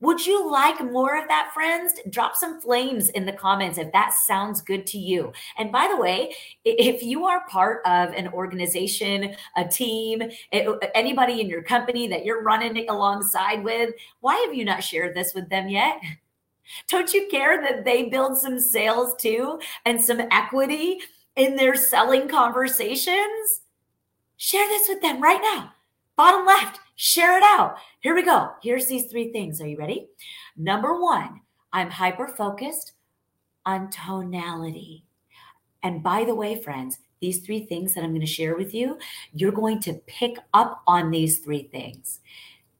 Would 0.00 0.26
you 0.26 0.50
like 0.50 0.80
more 0.84 1.16
of 1.16 1.26
that, 1.28 1.52
friends? 1.54 1.94
Drop 2.10 2.36
some 2.36 2.60
flames 2.60 3.08
in 3.10 3.24
the 3.24 3.32
comments 3.32 3.78
if 3.78 3.90
that 3.92 4.12
sounds 4.12 4.60
good 4.60 4.86
to 4.88 4.98
you. 4.98 5.32
And 5.56 5.72
by 5.72 5.88
the 5.90 6.00
way, 6.00 6.34
if 6.64 7.02
you 7.02 7.24
are 7.24 7.48
part 7.48 7.80
of 7.86 8.10
an 8.12 8.28
organization, 8.28 9.34
a 9.56 9.64
team, 9.66 10.22
anybody 10.52 11.40
in 11.40 11.48
your 11.48 11.62
company 11.62 12.08
that 12.08 12.26
you're 12.26 12.42
running 12.42 12.88
alongside 12.90 13.64
with, 13.64 13.94
why 14.20 14.36
have 14.46 14.54
you 14.54 14.66
not 14.66 14.84
shared 14.84 15.14
this 15.14 15.32
with 15.34 15.48
them 15.48 15.68
yet? 15.68 15.98
Don't 16.88 17.14
you 17.14 17.28
care 17.30 17.62
that 17.62 17.84
they 17.84 18.08
build 18.08 18.36
some 18.36 18.58
sales 18.58 19.14
too 19.18 19.60
and 19.84 20.02
some 20.02 20.20
equity 20.30 20.98
in 21.36 21.56
their 21.56 21.74
selling 21.76 22.28
conversations? 22.28 23.62
Share 24.36 24.66
this 24.68 24.88
with 24.88 25.00
them 25.00 25.22
right 25.22 25.40
now. 25.40 25.72
Bottom 26.16 26.44
left, 26.44 26.80
Share 26.96 27.36
it 27.36 27.42
out. 27.42 27.76
Here 28.00 28.14
we 28.14 28.22
go. 28.22 28.50
Here's 28.62 28.86
these 28.86 29.10
three 29.10 29.30
things. 29.30 29.60
Are 29.60 29.68
you 29.68 29.76
ready? 29.76 30.08
Number 30.56 30.98
one, 31.00 31.42
I'm 31.72 31.90
hyper 31.90 32.26
focused 32.26 32.92
on 33.66 33.90
tonality. 33.90 35.04
And 35.82 36.02
by 36.02 36.24
the 36.24 36.34
way, 36.34 36.60
friends, 36.62 36.98
these 37.20 37.40
three 37.40 37.66
things 37.66 37.94
that 37.94 38.02
I'm 38.02 38.10
going 38.10 38.20
to 38.20 38.26
share 38.26 38.56
with 38.56 38.74
you, 38.74 38.98
you're 39.34 39.52
going 39.52 39.80
to 39.80 39.94
pick 40.06 40.38
up 40.54 40.82
on 40.86 41.10
these 41.10 41.40
three 41.40 41.64
things 41.64 42.20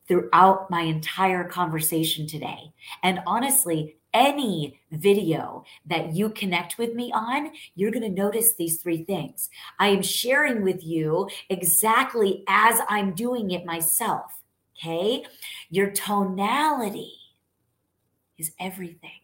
throughout 0.08 0.70
my 0.70 0.82
entire 0.82 1.44
conversation 1.44 2.26
today. 2.26 2.72
And 3.02 3.20
honestly, 3.26 3.95
any 4.14 4.80
video 4.90 5.64
that 5.86 6.14
you 6.14 6.30
connect 6.30 6.78
with 6.78 6.94
me 6.94 7.12
on, 7.12 7.50
you're 7.74 7.90
going 7.90 8.02
to 8.02 8.22
notice 8.22 8.54
these 8.54 8.80
three 8.80 9.04
things. 9.04 9.50
I 9.78 9.88
am 9.88 10.02
sharing 10.02 10.62
with 10.62 10.84
you 10.84 11.28
exactly 11.50 12.44
as 12.48 12.80
I'm 12.88 13.14
doing 13.14 13.50
it 13.50 13.66
myself. 13.66 14.40
Okay. 14.78 15.24
Your 15.70 15.90
tonality 15.90 17.12
is 18.38 18.52
everything 18.60 19.20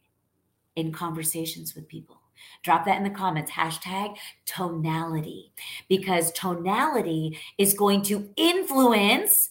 in 0.76 0.92
conversations 0.92 1.74
with 1.74 1.88
people. 1.88 2.18
Drop 2.62 2.84
that 2.86 2.96
in 2.96 3.04
the 3.04 3.10
comments. 3.10 3.50
Hashtag 3.50 4.16
tonality, 4.46 5.52
because 5.88 6.32
tonality 6.32 7.38
is 7.58 7.74
going 7.74 8.02
to 8.02 8.30
influence 8.36 9.50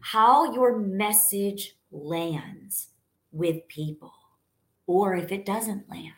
how 0.00 0.52
your 0.54 0.76
message 0.78 1.76
lands 1.90 2.88
with 3.30 3.68
people 3.68 4.12
or 4.86 5.14
if 5.14 5.32
it 5.32 5.46
doesn't 5.46 5.88
land. 5.90 6.12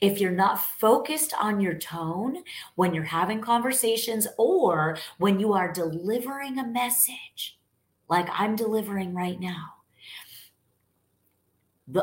If 0.00 0.20
you're 0.20 0.30
not 0.30 0.62
focused 0.62 1.34
on 1.40 1.60
your 1.60 1.74
tone 1.74 2.44
when 2.76 2.94
you're 2.94 3.04
having 3.04 3.40
conversations 3.40 4.26
or 4.38 4.96
when 5.18 5.40
you 5.40 5.52
are 5.52 5.72
delivering 5.72 6.58
a 6.58 6.66
message, 6.66 7.58
like 8.08 8.28
I'm 8.30 8.54
delivering 8.54 9.14
right 9.14 9.40
now, 9.40 9.72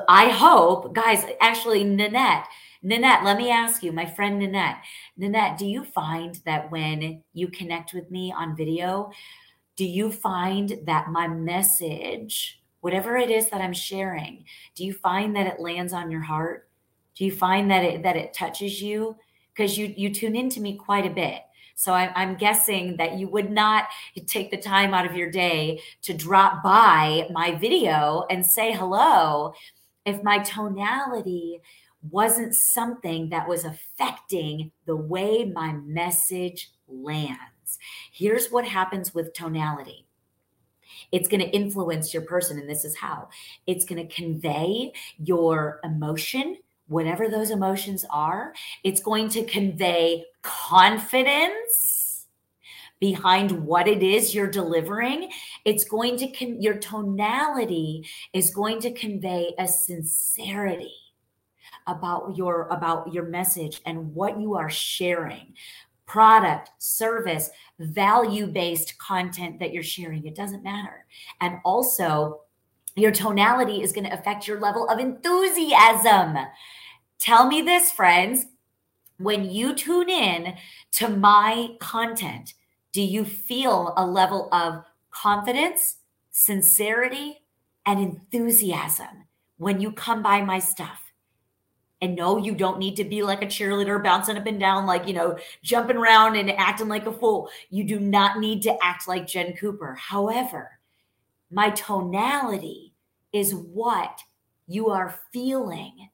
I 0.08 0.30
hope, 0.30 0.94
guys, 0.94 1.26
actually, 1.42 1.84
Nanette, 1.84 2.48
Nanette, 2.82 3.24
let 3.24 3.38
me 3.38 3.50
ask 3.50 3.84
you, 3.84 3.92
my 3.92 4.06
friend 4.06 4.40
Nanette, 4.40 4.78
Nanette, 5.18 5.58
do 5.58 5.66
you 5.66 5.84
find 5.84 6.40
that 6.46 6.72
when 6.72 7.24
you 7.34 7.48
connect 7.50 7.94
with 7.94 8.10
me 8.10 8.34
on 8.36 8.56
video, 8.56 9.12
do 9.76 9.86
you 9.86 10.12
find 10.12 10.80
that 10.86 11.10
my 11.10 11.28
message, 11.28 12.62
whatever 12.84 13.16
it 13.16 13.32
is 13.32 13.50
that 13.50 13.62
I'm 13.62 13.72
sharing, 13.72 14.44
do 14.76 14.84
you 14.84 14.92
find 14.92 15.34
that 15.38 15.48
it 15.48 15.62
lands 15.62 15.94
on 15.94 16.12
your 16.12 16.22
heart? 16.22 16.68
Do 17.16 17.24
you 17.24 17.32
find 17.32 17.72
that 17.72 17.82
it 17.86 18.04
that 18.04 18.18
it 18.18 18.34
touches 18.34 18.82
you? 18.82 19.16
Because 19.56 19.78
you 19.78 19.94
you 19.96 20.14
tune 20.14 20.36
into 20.36 20.60
me 20.60 20.76
quite 20.76 21.06
a 21.06 21.14
bit. 21.14 21.44
So 21.76 21.94
I, 21.94 22.12
I'm 22.14 22.36
guessing 22.36 22.98
that 22.98 23.18
you 23.18 23.30
would 23.30 23.50
not 23.50 23.86
take 24.28 24.52
the 24.52 24.58
time 24.58 24.94
out 24.94 25.06
of 25.06 25.16
your 25.16 25.32
day 25.32 25.82
to 26.02 26.14
drop 26.14 26.62
by 26.62 27.28
my 27.32 27.56
video 27.56 28.26
and 28.30 28.46
say 28.46 28.74
hello 28.74 29.54
if 30.06 30.22
my 30.22 30.40
tonality 30.40 31.62
wasn't 32.12 32.54
something 32.54 33.30
that 33.30 33.48
was 33.48 33.64
affecting 33.64 34.72
the 34.86 34.96
way 34.96 35.46
my 35.46 35.72
message 35.72 36.72
lands. 36.90 37.80
Here's 38.12 38.52
what 38.52 38.66
happens 38.66 39.14
with 39.14 39.34
tonality 39.34 40.03
it's 41.14 41.30
going 41.30 41.40
to 41.40 41.50
influence 41.50 42.14
your 42.14 42.24
person, 42.24 42.60
and 42.60 42.68
this 42.68 42.84
is 42.84 42.98
how 42.98 43.30
it's 43.68 43.86
going 43.86 44.06
to 44.06 44.14
convey 44.14 44.92
your 45.18 45.80
emotion. 45.84 46.58
Whatever 46.88 47.30
those 47.30 47.52
emotions 47.52 48.04
are, 48.10 48.54
it's 48.84 49.00
going 49.00 49.30
to 49.30 49.46
convey 49.46 50.26
confidence 50.42 52.26
behind 53.00 53.52
what 53.52 53.88
it 53.88 54.02
is 54.02 54.34
you're 54.34 54.48
delivering. 54.48 55.30
It's 55.64 55.86
going 55.86 56.18
to, 56.18 56.28
con- 56.28 56.62
your 56.62 56.76
tonality 56.76 58.06
is 58.34 58.54
going 58.54 58.82
to 58.82 58.92
convey 58.92 59.54
a 59.58 59.68
sincerity 59.68 60.94
about 61.88 62.38
your 62.38 62.68
about 62.70 63.14
your 63.14 63.26
message 63.26 63.82
and 63.86 64.14
what 64.14 64.40
you 64.40 64.56
are 64.56 64.70
sharing 64.70 65.54
product, 66.06 66.70
service, 66.80 67.50
value 67.80 68.48
based 68.48 68.98
content 68.98 69.60
that 69.60 69.74
you're 69.74 69.84
sharing. 69.84 70.26
It 70.26 70.36
doesn't 70.36 70.64
matter. 70.64 71.06
And 71.42 71.58
also, 71.64 72.42
your 72.96 73.12
tonality 73.12 73.82
is 73.82 73.92
going 73.92 74.06
to 74.06 74.14
affect 74.14 74.48
your 74.48 74.60
level 74.60 74.88
of 74.88 75.00
enthusiasm. 75.00 76.38
Tell 77.20 77.48
me 77.48 77.62
this, 77.62 77.92
friends. 77.92 78.46
When 79.18 79.50
you 79.50 79.76
tune 79.76 80.10
in 80.10 80.56
to 80.94 81.08
my 81.08 81.70
content, 81.80 82.54
do 82.92 83.02
you 83.02 83.26
feel 83.26 83.94
a 83.98 84.06
level 84.06 84.50
of 84.54 84.84
confidence, 85.10 85.98
sincerity, 86.32 87.42
and 87.86 88.00
enthusiasm 88.00 89.26
when 89.58 89.80
you 89.80 89.92
come 89.92 90.22
by 90.22 90.42
my 90.42 90.60
stuff? 90.60 91.13
And 92.04 92.18
no, 92.18 92.36
you 92.36 92.54
don't 92.54 92.80
need 92.80 92.98
to 92.98 93.06
be 93.06 93.24
like 93.24 93.42
a 93.42 93.46
cheerleader, 93.46 94.04
bouncing 94.04 94.36
up 94.36 94.46
and 94.46 94.60
down, 94.60 94.86
like, 94.86 95.08
you 95.08 95.14
know, 95.14 95.38
jumping 95.64 95.96
around 95.96 96.36
and 96.36 96.52
acting 96.52 96.90
like 96.90 97.06
a 97.06 97.14
fool. 97.14 97.50
You 97.70 97.86
do 97.86 97.98
not 97.98 98.40
need 98.40 98.62
to 98.64 98.78
act 98.84 99.08
like 99.08 99.26
Jen 99.26 99.56
Cooper. 99.56 99.96
However, 99.96 100.72
my 101.50 101.70
tonality 101.70 102.94
is 103.32 103.56
what 103.56 104.20
you 104.68 104.90
are 104.90 105.18
feeling 105.32 106.10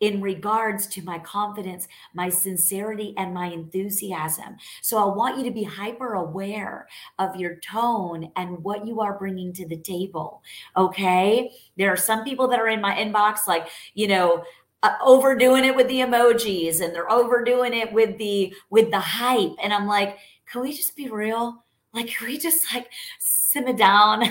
in 0.00 0.20
regards 0.20 0.86
to 0.88 1.02
my 1.02 1.18
confidence, 1.20 1.88
my 2.12 2.28
sincerity, 2.28 3.14
and 3.16 3.32
my 3.32 3.46
enthusiasm. 3.46 4.58
So 4.82 4.98
I 4.98 5.16
want 5.16 5.38
you 5.38 5.44
to 5.44 5.50
be 5.50 5.64
hyper 5.64 6.16
aware 6.16 6.86
of 7.18 7.34
your 7.34 7.56
tone 7.56 8.30
and 8.36 8.62
what 8.62 8.86
you 8.86 9.00
are 9.00 9.18
bringing 9.18 9.54
to 9.54 9.66
the 9.66 9.78
table. 9.78 10.42
Okay. 10.76 11.50
There 11.78 11.90
are 11.90 11.96
some 11.96 12.24
people 12.24 12.46
that 12.48 12.60
are 12.60 12.68
in 12.68 12.82
my 12.82 12.94
inbox, 12.94 13.48
like, 13.48 13.68
you 13.94 14.06
know, 14.06 14.44
uh, 14.82 14.94
overdoing 15.02 15.64
it 15.64 15.74
with 15.74 15.88
the 15.88 16.00
emojis 16.00 16.80
and 16.80 16.94
they're 16.94 17.10
overdoing 17.10 17.74
it 17.74 17.92
with 17.92 18.16
the 18.18 18.54
with 18.70 18.90
the 18.90 19.00
hype. 19.00 19.52
And 19.62 19.72
i'm 19.72 19.86
like 19.86 20.18
can 20.50 20.62
we 20.62 20.72
just 20.72 20.96
be 20.96 21.08
real? 21.08 21.64
Like 21.92 22.08
can 22.08 22.28
we 22.28 22.38
just 22.38 22.72
like 22.74 22.90
simmer 23.18 23.72
down? 23.72 24.24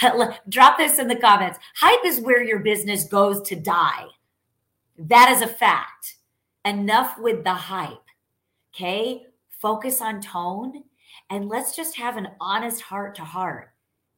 Drop 0.48 0.78
this 0.78 0.98
in 0.98 1.08
the 1.08 1.16
comments. 1.16 1.58
Hype 1.76 2.04
is 2.04 2.20
where 2.20 2.42
your 2.42 2.60
business 2.60 3.04
goes 3.04 3.40
to 3.42 3.56
die. 3.56 4.06
That 4.98 5.30
is 5.30 5.42
a 5.42 5.46
fact. 5.46 6.16
Enough 6.64 7.18
with 7.18 7.44
the 7.44 7.54
hype 7.54 8.02
okay? 8.74 9.26
Focus 9.48 10.00
on 10.00 10.20
tone 10.20 10.84
and 11.28 11.48
let's 11.48 11.76
just 11.76 11.96
have 11.96 12.16
an 12.16 12.28
honest 12.40 12.82
heart 12.82 13.14
to 13.16 13.22
heart 13.22 13.70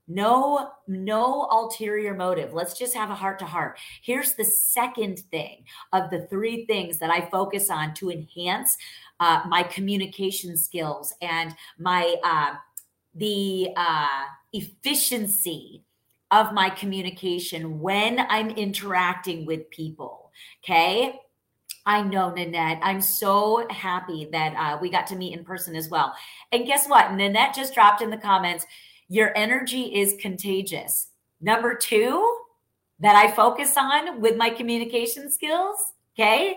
no 0.09 0.71
no 0.89 1.47
ulterior 1.51 2.15
motive 2.15 2.53
let's 2.53 2.77
just 2.77 2.95
have 2.95 3.11
a 3.11 3.15
heart 3.15 3.39
to 3.39 3.45
heart 3.45 3.79
here's 4.03 4.35
the 4.35 4.45
second 4.45 5.21
thing 5.31 5.65
of 5.93 6.11
the 6.11 6.27
three 6.27 6.67
things 6.67 6.99
that 6.99 7.11
i 7.11 7.21
focus 7.31 7.71
on 7.71 7.95
to 7.95 8.11
enhance 8.11 8.77
uh, 9.21 9.43
my 9.47 9.63
communication 9.63 10.57
skills 10.57 11.15
and 11.23 11.55
my 11.79 12.15
uh, 12.25 12.55
the 13.15 13.69
uh, 13.77 14.23
efficiency 14.53 15.85
of 16.33 16.53
my 16.53 16.69
communication 16.69 17.79
when 17.79 18.19
i'm 18.29 18.51
interacting 18.51 19.47
with 19.47 19.71
people 19.71 20.33
okay 20.65 21.15
I 21.85 22.03
know, 22.03 22.31
Nanette. 22.31 22.79
I'm 22.81 23.01
so 23.01 23.67
happy 23.69 24.29
that 24.31 24.55
uh, 24.55 24.79
we 24.81 24.89
got 24.89 25.07
to 25.09 25.17
meet 25.17 25.37
in 25.37 25.45
person 25.45 25.75
as 25.75 25.89
well. 25.89 26.15
And 26.53 26.65
guess 26.65 26.87
what? 26.87 27.13
Nanette 27.13 27.55
just 27.57 27.75
dropped 27.75 28.03
in 28.03 28.11
the 28.11 28.17
comments 28.17 28.67
your 29.13 29.37
energy 29.37 29.95
is 30.01 30.17
contagious. 30.19 31.09
Number 31.39 31.75
two, 31.75 32.39
that 32.99 33.15
I 33.15 33.31
focus 33.31 33.77
on 33.77 34.23
with 34.23 34.39
my 34.39 34.49
communication 34.49 35.31
skills, 35.31 35.77
okay, 36.15 36.57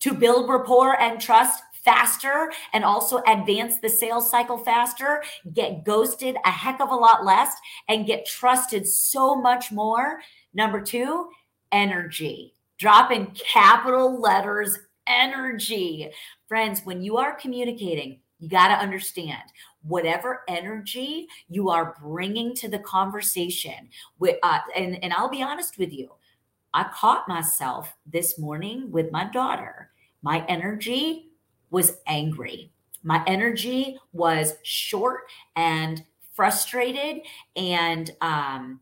to 0.00 0.14
build 0.14 0.48
rapport 0.48 0.98
and 0.98 1.20
trust 1.20 1.62
faster 1.84 2.50
and 2.72 2.82
also 2.82 3.20
advance 3.26 3.76
the 3.76 3.90
sales 3.90 4.30
cycle 4.30 4.56
faster, 4.56 5.22
get 5.52 5.84
ghosted 5.84 6.36
a 6.46 6.50
heck 6.50 6.80
of 6.80 6.90
a 6.90 6.94
lot 6.94 7.26
less, 7.26 7.52
and 7.90 8.06
get 8.06 8.24
trusted 8.24 8.86
so 8.86 9.34
much 9.34 9.70
more. 9.70 10.20
Number 10.54 10.80
two, 10.80 11.28
energy. 11.72 12.54
Drop 12.78 13.10
in 13.10 13.26
capital 13.34 14.18
letters 14.18 14.78
energy. 15.06 16.08
Friends, 16.48 16.80
when 16.84 17.02
you 17.02 17.18
are 17.18 17.34
communicating, 17.34 18.20
you 18.38 18.48
got 18.48 18.68
to 18.68 18.74
understand 18.74 19.42
whatever 19.82 20.42
energy 20.48 21.26
you 21.48 21.70
are 21.70 21.96
bringing 22.00 22.54
to 22.56 22.68
the 22.68 22.78
conversation. 22.80 23.88
With, 24.18 24.36
uh, 24.42 24.60
and, 24.76 25.02
and 25.02 25.12
I'll 25.12 25.28
be 25.28 25.42
honest 25.42 25.78
with 25.78 25.92
you, 25.92 26.10
I 26.74 26.84
caught 26.94 27.28
myself 27.28 27.94
this 28.06 28.38
morning 28.38 28.90
with 28.90 29.12
my 29.12 29.24
daughter. 29.24 29.90
My 30.22 30.44
energy 30.46 31.30
was 31.70 31.98
angry. 32.06 32.72
My 33.02 33.22
energy 33.26 33.98
was 34.12 34.54
short 34.62 35.22
and 35.56 36.04
frustrated, 36.34 37.22
and 37.56 38.10
um, 38.20 38.80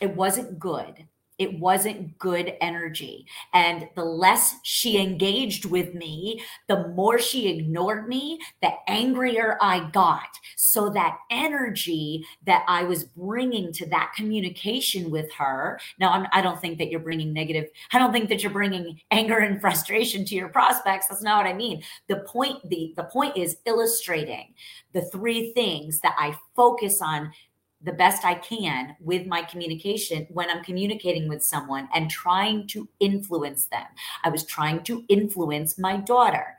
it 0.00 0.14
wasn't 0.14 0.58
good. 0.58 1.06
It 1.40 1.58
wasn't 1.58 2.16
good 2.18 2.52
energy. 2.60 3.26
And 3.54 3.88
the 3.96 4.04
less 4.04 4.56
she 4.62 5.00
engaged 5.00 5.64
with 5.64 5.94
me, 5.94 6.42
the 6.68 6.88
more 6.88 7.18
she 7.18 7.48
ignored 7.48 8.06
me, 8.06 8.38
the 8.60 8.72
angrier 8.86 9.56
I 9.58 9.88
got. 9.90 10.28
So 10.56 10.90
that 10.90 11.16
energy 11.30 12.26
that 12.44 12.62
I 12.68 12.84
was 12.84 13.04
bringing 13.04 13.72
to 13.72 13.88
that 13.88 14.12
communication 14.14 15.10
with 15.10 15.32
her. 15.32 15.80
Now, 15.98 16.10
I'm, 16.10 16.26
I 16.30 16.42
do 16.42 16.48
not 16.48 16.60
think 16.60 16.76
that 16.76 16.90
you're 16.90 17.00
bringing 17.00 17.32
negative. 17.32 17.70
I 17.90 17.98
don't 17.98 18.12
think 18.12 18.28
that 18.28 18.42
you're 18.42 18.52
bringing 18.52 19.00
anger 19.10 19.38
and 19.38 19.62
frustration 19.62 20.26
to 20.26 20.34
your 20.34 20.50
prospects. 20.50 21.08
That's 21.08 21.22
not 21.22 21.42
what 21.42 21.50
I 21.50 21.56
mean. 21.56 21.82
The 22.08 22.16
point, 22.16 22.68
the, 22.68 22.92
the 22.96 23.04
point 23.04 23.38
is 23.38 23.56
illustrating 23.64 24.52
the 24.92 25.02
three 25.02 25.52
things 25.54 26.00
that 26.00 26.16
I 26.18 26.36
focus 26.54 27.00
on 27.00 27.32
the 27.82 27.92
best 27.92 28.24
I 28.24 28.34
can 28.34 28.96
with 29.00 29.26
my 29.26 29.42
communication 29.42 30.26
when 30.30 30.50
I'm 30.50 30.62
communicating 30.62 31.28
with 31.28 31.42
someone 31.42 31.88
and 31.94 32.10
trying 32.10 32.66
to 32.68 32.88
influence 33.00 33.66
them. 33.66 33.86
I 34.22 34.28
was 34.28 34.44
trying 34.44 34.82
to 34.84 35.04
influence 35.08 35.78
my 35.78 35.96
daughter. 35.96 36.58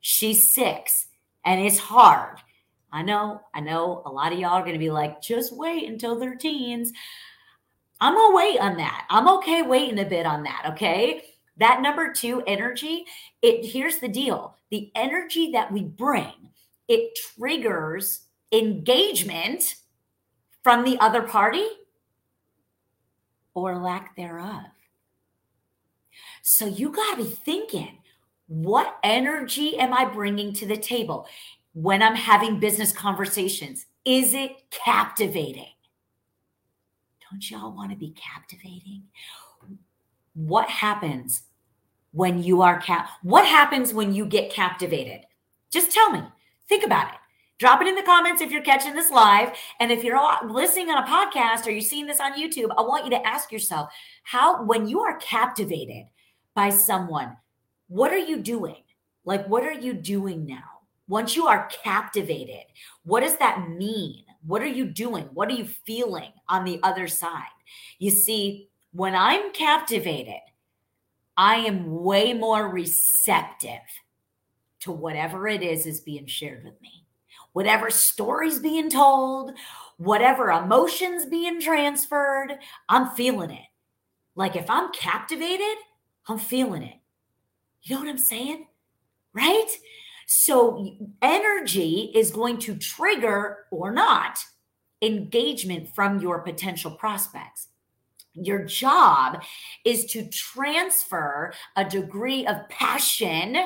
She's 0.00 0.52
six 0.52 1.06
and 1.44 1.60
it's 1.60 1.78
hard. 1.78 2.38
I 2.92 3.02
know, 3.02 3.40
I 3.54 3.60
know 3.60 4.02
a 4.06 4.10
lot 4.10 4.32
of 4.32 4.38
y'all 4.38 4.52
are 4.52 4.62
going 4.62 4.72
to 4.72 4.78
be 4.78 4.90
like, 4.90 5.20
just 5.20 5.56
wait 5.56 5.88
until 5.88 6.18
they're 6.18 6.34
teens. 6.34 6.92
I'm 8.00 8.14
going 8.14 8.32
to 8.32 8.36
wait 8.36 8.60
on 8.60 8.76
that. 8.78 9.06
I'm 9.10 9.28
okay 9.38 9.62
waiting 9.62 9.98
a 10.00 10.04
bit 10.04 10.26
on 10.26 10.42
that. 10.44 10.70
Okay. 10.70 11.22
That 11.58 11.80
number 11.80 12.12
two 12.12 12.42
energy, 12.46 13.06
it 13.40 13.64
here's 13.64 13.98
the 13.98 14.08
deal 14.08 14.56
the 14.70 14.90
energy 14.94 15.52
that 15.52 15.72
we 15.72 15.84
bring, 15.84 16.50
it 16.88 17.16
triggers 17.36 18.26
engagement 18.52 19.76
from 20.66 20.82
the 20.82 20.98
other 20.98 21.22
party 21.22 21.64
or 23.54 23.78
lack 23.78 24.16
thereof. 24.16 24.64
So 26.42 26.66
you 26.66 26.90
got 26.90 27.16
to 27.16 27.22
be 27.22 27.30
thinking, 27.30 27.98
what 28.48 28.98
energy 29.04 29.78
am 29.78 29.94
I 29.94 30.06
bringing 30.06 30.52
to 30.54 30.66
the 30.66 30.76
table 30.76 31.28
when 31.72 32.02
I'm 32.02 32.16
having 32.16 32.58
business 32.58 32.90
conversations? 32.90 33.86
Is 34.04 34.34
it 34.34 34.56
captivating? 34.70 35.70
Don't 37.30 37.48
y'all 37.48 37.70
want 37.70 37.92
to 37.92 37.96
be 37.96 38.12
captivating? 38.16 39.04
What 40.34 40.68
happens 40.68 41.42
when 42.10 42.42
you 42.42 42.62
are 42.62 42.80
cap? 42.80 43.08
What 43.22 43.46
happens 43.46 43.94
when 43.94 44.12
you 44.12 44.26
get 44.26 44.50
captivated? 44.50 45.20
Just 45.70 45.92
tell 45.92 46.10
me. 46.10 46.22
Think 46.68 46.84
about 46.84 47.14
it. 47.14 47.20
Drop 47.58 47.80
it 47.80 47.88
in 47.88 47.94
the 47.94 48.02
comments 48.02 48.42
if 48.42 48.50
you're 48.50 48.62
catching 48.62 48.94
this 48.94 49.10
live. 49.10 49.52
And 49.80 49.90
if 49.90 50.04
you're 50.04 50.20
listening 50.46 50.90
on 50.90 51.02
a 51.02 51.06
podcast 51.06 51.66
or 51.66 51.70
you're 51.70 51.80
seeing 51.80 52.06
this 52.06 52.20
on 52.20 52.34
YouTube, 52.34 52.70
I 52.76 52.82
want 52.82 53.04
you 53.04 53.10
to 53.10 53.26
ask 53.26 53.50
yourself 53.50 53.90
how, 54.24 54.64
when 54.64 54.86
you 54.86 55.00
are 55.00 55.16
captivated 55.18 56.04
by 56.54 56.68
someone, 56.68 57.36
what 57.88 58.12
are 58.12 58.18
you 58.18 58.38
doing? 58.38 58.82
Like, 59.24 59.46
what 59.48 59.62
are 59.64 59.72
you 59.72 59.94
doing 59.94 60.44
now? 60.44 60.64
Once 61.08 61.34
you 61.34 61.46
are 61.46 61.70
captivated, 61.82 62.64
what 63.04 63.20
does 63.20 63.38
that 63.38 63.70
mean? 63.70 64.24
What 64.46 64.60
are 64.60 64.66
you 64.66 64.84
doing? 64.84 65.24
What 65.32 65.48
are 65.48 65.54
you 65.54 65.64
feeling 65.64 66.32
on 66.48 66.64
the 66.64 66.78
other 66.82 67.08
side? 67.08 67.42
You 67.98 68.10
see, 68.10 68.68
when 68.92 69.14
I'm 69.14 69.52
captivated, 69.52 70.40
I 71.38 71.56
am 71.56 72.02
way 72.02 72.34
more 72.34 72.68
receptive 72.68 73.80
to 74.80 74.92
whatever 74.92 75.48
it 75.48 75.62
is 75.62 75.86
is 75.86 76.00
being 76.00 76.26
shared 76.26 76.64
with 76.64 76.80
me 76.82 77.05
whatever 77.56 77.88
stories 77.88 78.58
being 78.58 78.90
told, 78.90 79.50
whatever 79.96 80.50
emotions 80.50 81.24
being 81.24 81.58
transferred, 81.58 82.52
I'm 82.86 83.08
feeling 83.14 83.50
it. 83.50 83.64
Like 84.34 84.56
if 84.56 84.68
I'm 84.68 84.92
captivated, 84.92 85.78
I'm 86.28 86.36
feeling 86.36 86.82
it. 86.82 86.96
You 87.80 87.94
know 87.94 88.02
what 88.02 88.10
I'm 88.10 88.18
saying? 88.18 88.66
Right? 89.32 89.70
So 90.26 90.98
energy 91.22 92.12
is 92.14 92.30
going 92.30 92.58
to 92.58 92.76
trigger 92.76 93.64
or 93.70 93.90
not 93.90 94.38
engagement 95.00 95.94
from 95.94 96.20
your 96.20 96.40
potential 96.40 96.90
prospects. 96.90 97.68
Your 98.34 98.66
job 98.66 99.42
is 99.82 100.04
to 100.12 100.28
transfer 100.28 101.54
a 101.74 101.86
degree 101.86 102.46
of 102.46 102.68
passion 102.68 103.56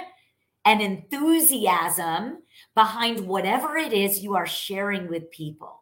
and 0.65 0.81
enthusiasm 0.81 2.39
behind 2.75 3.27
whatever 3.27 3.77
it 3.77 3.93
is 3.93 4.21
you 4.21 4.35
are 4.37 4.47
sharing 4.47 5.09
with 5.09 5.31
people. 5.31 5.81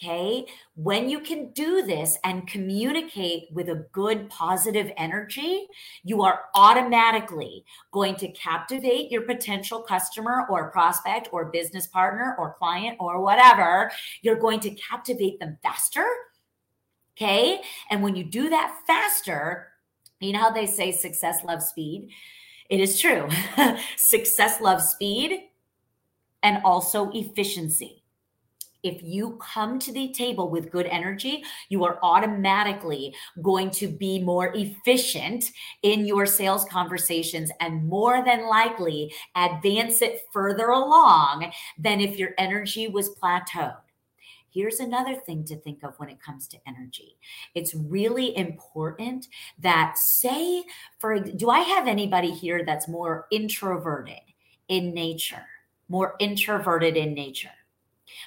Okay. 0.00 0.46
When 0.76 1.08
you 1.08 1.18
can 1.18 1.50
do 1.50 1.84
this 1.84 2.18
and 2.22 2.46
communicate 2.46 3.48
with 3.50 3.68
a 3.68 3.86
good, 3.90 4.30
positive 4.30 4.92
energy, 4.96 5.66
you 6.04 6.22
are 6.22 6.42
automatically 6.54 7.64
going 7.90 8.14
to 8.16 8.28
captivate 8.28 9.10
your 9.10 9.22
potential 9.22 9.82
customer 9.82 10.46
or 10.48 10.70
prospect 10.70 11.30
or 11.32 11.46
business 11.46 11.88
partner 11.88 12.36
or 12.38 12.54
client 12.54 12.96
or 13.00 13.20
whatever. 13.20 13.90
You're 14.22 14.36
going 14.38 14.60
to 14.60 14.70
captivate 14.70 15.40
them 15.40 15.58
faster. 15.64 16.06
Okay. 17.16 17.60
And 17.90 18.00
when 18.00 18.14
you 18.14 18.22
do 18.22 18.50
that 18.50 18.78
faster, 18.86 19.66
you 20.20 20.32
know 20.32 20.38
how 20.38 20.52
they 20.52 20.66
say 20.66 20.92
success 20.92 21.42
loves 21.42 21.66
speed? 21.66 22.10
It 22.70 22.78
is 22.78 23.00
true. 23.00 23.28
Success 23.96 24.60
loves 24.60 24.90
speed 24.90 25.47
and 26.42 26.62
also 26.64 27.10
efficiency. 27.10 28.02
If 28.84 29.02
you 29.02 29.38
come 29.40 29.80
to 29.80 29.92
the 29.92 30.12
table 30.12 30.50
with 30.50 30.70
good 30.70 30.86
energy, 30.86 31.42
you 31.68 31.84
are 31.84 31.98
automatically 32.02 33.14
going 33.42 33.70
to 33.72 33.88
be 33.88 34.22
more 34.22 34.52
efficient 34.54 35.50
in 35.82 36.06
your 36.06 36.26
sales 36.26 36.64
conversations 36.64 37.50
and 37.60 37.88
more 37.88 38.24
than 38.24 38.46
likely 38.46 39.12
advance 39.34 40.00
it 40.00 40.22
further 40.32 40.68
along 40.68 41.52
than 41.76 42.00
if 42.00 42.18
your 42.18 42.30
energy 42.38 42.86
was 42.86 43.16
plateaued. 43.18 43.76
Here's 44.50 44.80
another 44.80 45.14
thing 45.14 45.44
to 45.46 45.56
think 45.56 45.82
of 45.82 45.94
when 45.98 46.08
it 46.08 46.22
comes 46.22 46.48
to 46.48 46.58
energy. 46.66 47.18
It's 47.54 47.74
really 47.74 48.36
important 48.36 49.26
that, 49.58 49.96
say, 49.98 50.64
for 50.98 51.18
do 51.18 51.50
I 51.50 51.60
have 51.60 51.86
anybody 51.86 52.30
here 52.30 52.64
that's 52.64 52.88
more 52.88 53.26
introverted 53.30 54.20
in 54.68 54.94
nature? 54.94 55.44
More 55.88 56.14
introverted 56.20 56.96
in 56.96 57.14
nature? 57.14 57.50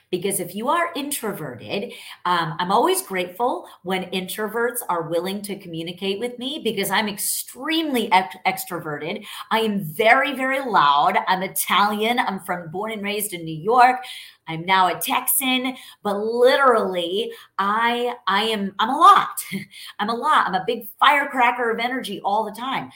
Because 0.09 0.39
if 0.39 0.53
you 0.53 0.67
are 0.67 0.91
introverted, 0.95 1.93
um, 2.25 2.55
I'm 2.59 2.71
always 2.71 3.01
grateful 3.01 3.67
when 3.83 4.11
introverts 4.11 4.79
are 4.89 5.09
willing 5.09 5.41
to 5.43 5.57
communicate 5.57 6.19
with 6.19 6.37
me 6.37 6.61
because 6.63 6.91
I'm 6.91 7.07
extremely 7.07 8.11
ex- 8.11 8.35
extroverted. 8.45 9.25
I 9.51 9.59
am 9.59 9.83
very, 9.83 10.33
very 10.35 10.59
loud. 10.59 11.17
I'm 11.27 11.43
Italian. 11.43 12.19
I'm 12.19 12.41
from 12.41 12.69
born 12.71 12.91
and 12.91 13.03
raised 13.03 13.33
in 13.33 13.45
New 13.45 13.55
York. 13.55 14.03
I'm 14.47 14.65
now 14.65 14.87
a 14.87 14.99
Texan, 14.99 15.75
but 16.03 16.17
literally, 16.17 17.31
I 17.57 18.15
I 18.27 18.43
am 18.43 18.75
I'm 18.79 18.89
a 18.89 18.97
lot. 18.97 19.43
I'm 19.99 20.09
a 20.09 20.15
lot. 20.15 20.47
I'm 20.47 20.55
a 20.55 20.63
big 20.67 20.89
firecracker 20.99 21.71
of 21.71 21.79
energy 21.79 22.19
all 22.25 22.43
the 22.43 22.51
time. 22.51 22.91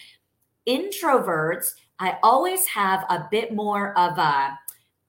Introverts, 0.68 1.76
I 2.00 2.18
always 2.24 2.66
have 2.68 3.06
a 3.10 3.28
bit 3.32 3.54
more 3.54 3.98
of 3.98 4.18
a 4.18 4.58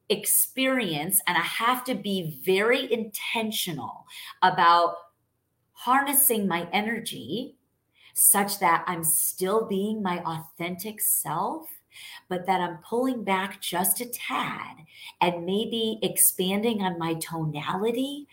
experience 0.08 1.20
and 1.26 1.36
I 1.36 1.42
have 1.42 1.84
to 1.84 1.94
be 1.94 2.40
very 2.44 2.92
intentional 2.92 4.06
about 4.42 4.96
harnessing 5.72 6.46
my 6.46 6.68
energy 6.72 7.56
such 8.14 8.60
that 8.60 8.84
I'm 8.86 9.04
still 9.04 9.66
being 9.66 10.02
my 10.02 10.22
authentic 10.24 11.00
self, 11.00 11.68
but 12.28 12.46
that 12.46 12.60
I'm 12.60 12.78
pulling 12.78 13.24
back 13.24 13.60
just 13.60 14.00
a 14.00 14.06
tad 14.06 14.76
and 15.20 15.44
maybe 15.44 15.98
expanding 16.02 16.82
on 16.82 16.98
my 16.98 17.14
tonality 17.14 18.26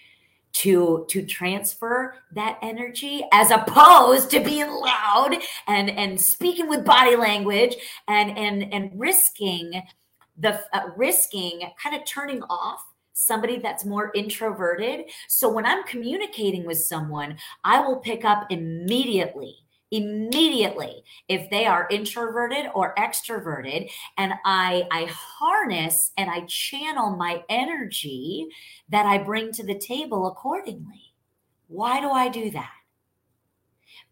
to 0.53 1.05
to 1.09 1.25
transfer 1.25 2.15
that 2.31 2.59
energy 2.61 3.25
as 3.31 3.51
opposed 3.51 4.29
to 4.31 4.39
being 4.39 4.69
loud 4.69 5.35
and 5.67 5.89
and 5.89 6.19
speaking 6.19 6.69
with 6.69 6.85
body 6.85 7.15
language 7.15 7.75
and 8.07 8.37
and 8.37 8.73
and 8.73 8.91
risking 8.95 9.81
the 10.37 10.61
uh, 10.73 10.89
risking 10.95 11.61
kind 11.81 11.95
of 11.95 12.05
turning 12.05 12.41
off 12.43 12.83
somebody 13.13 13.57
that's 13.59 13.85
more 13.85 14.11
introverted. 14.15 15.05
So 15.27 15.47
when 15.47 15.65
I'm 15.65 15.83
communicating 15.83 16.65
with 16.65 16.79
someone, 16.79 17.37
I 17.63 17.79
will 17.85 17.97
pick 17.97 18.25
up 18.25 18.47
immediately 18.49 19.55
immediately 19.93 21.03
if 21.29 21.47
they 21.51 21.67
are 21.67 21.87
introverted 21.91 22.65
or 22.73 22.95
extroverted 22.95 23.89
and 24.17 24.33
i 24.43 24.83
i 24.91 25.05
harness 25.05 26.11
and 26.17 26.31
i 26.31 26.41
channel 26.47 27.15
my 27.15 27.43
energy 27.47 28.47
that 28.89 29.05
i 29.05 29.17
bring 29.19 29.51
to 29.51 29.63
the 29.63 29.77
table 29.77 30.27
accordingly. 30.27 31.13
Why 31.67 32.01
do 32.01 32.09
i 32.09 32.27
do 32.27 32.49
that? 32.51 32.71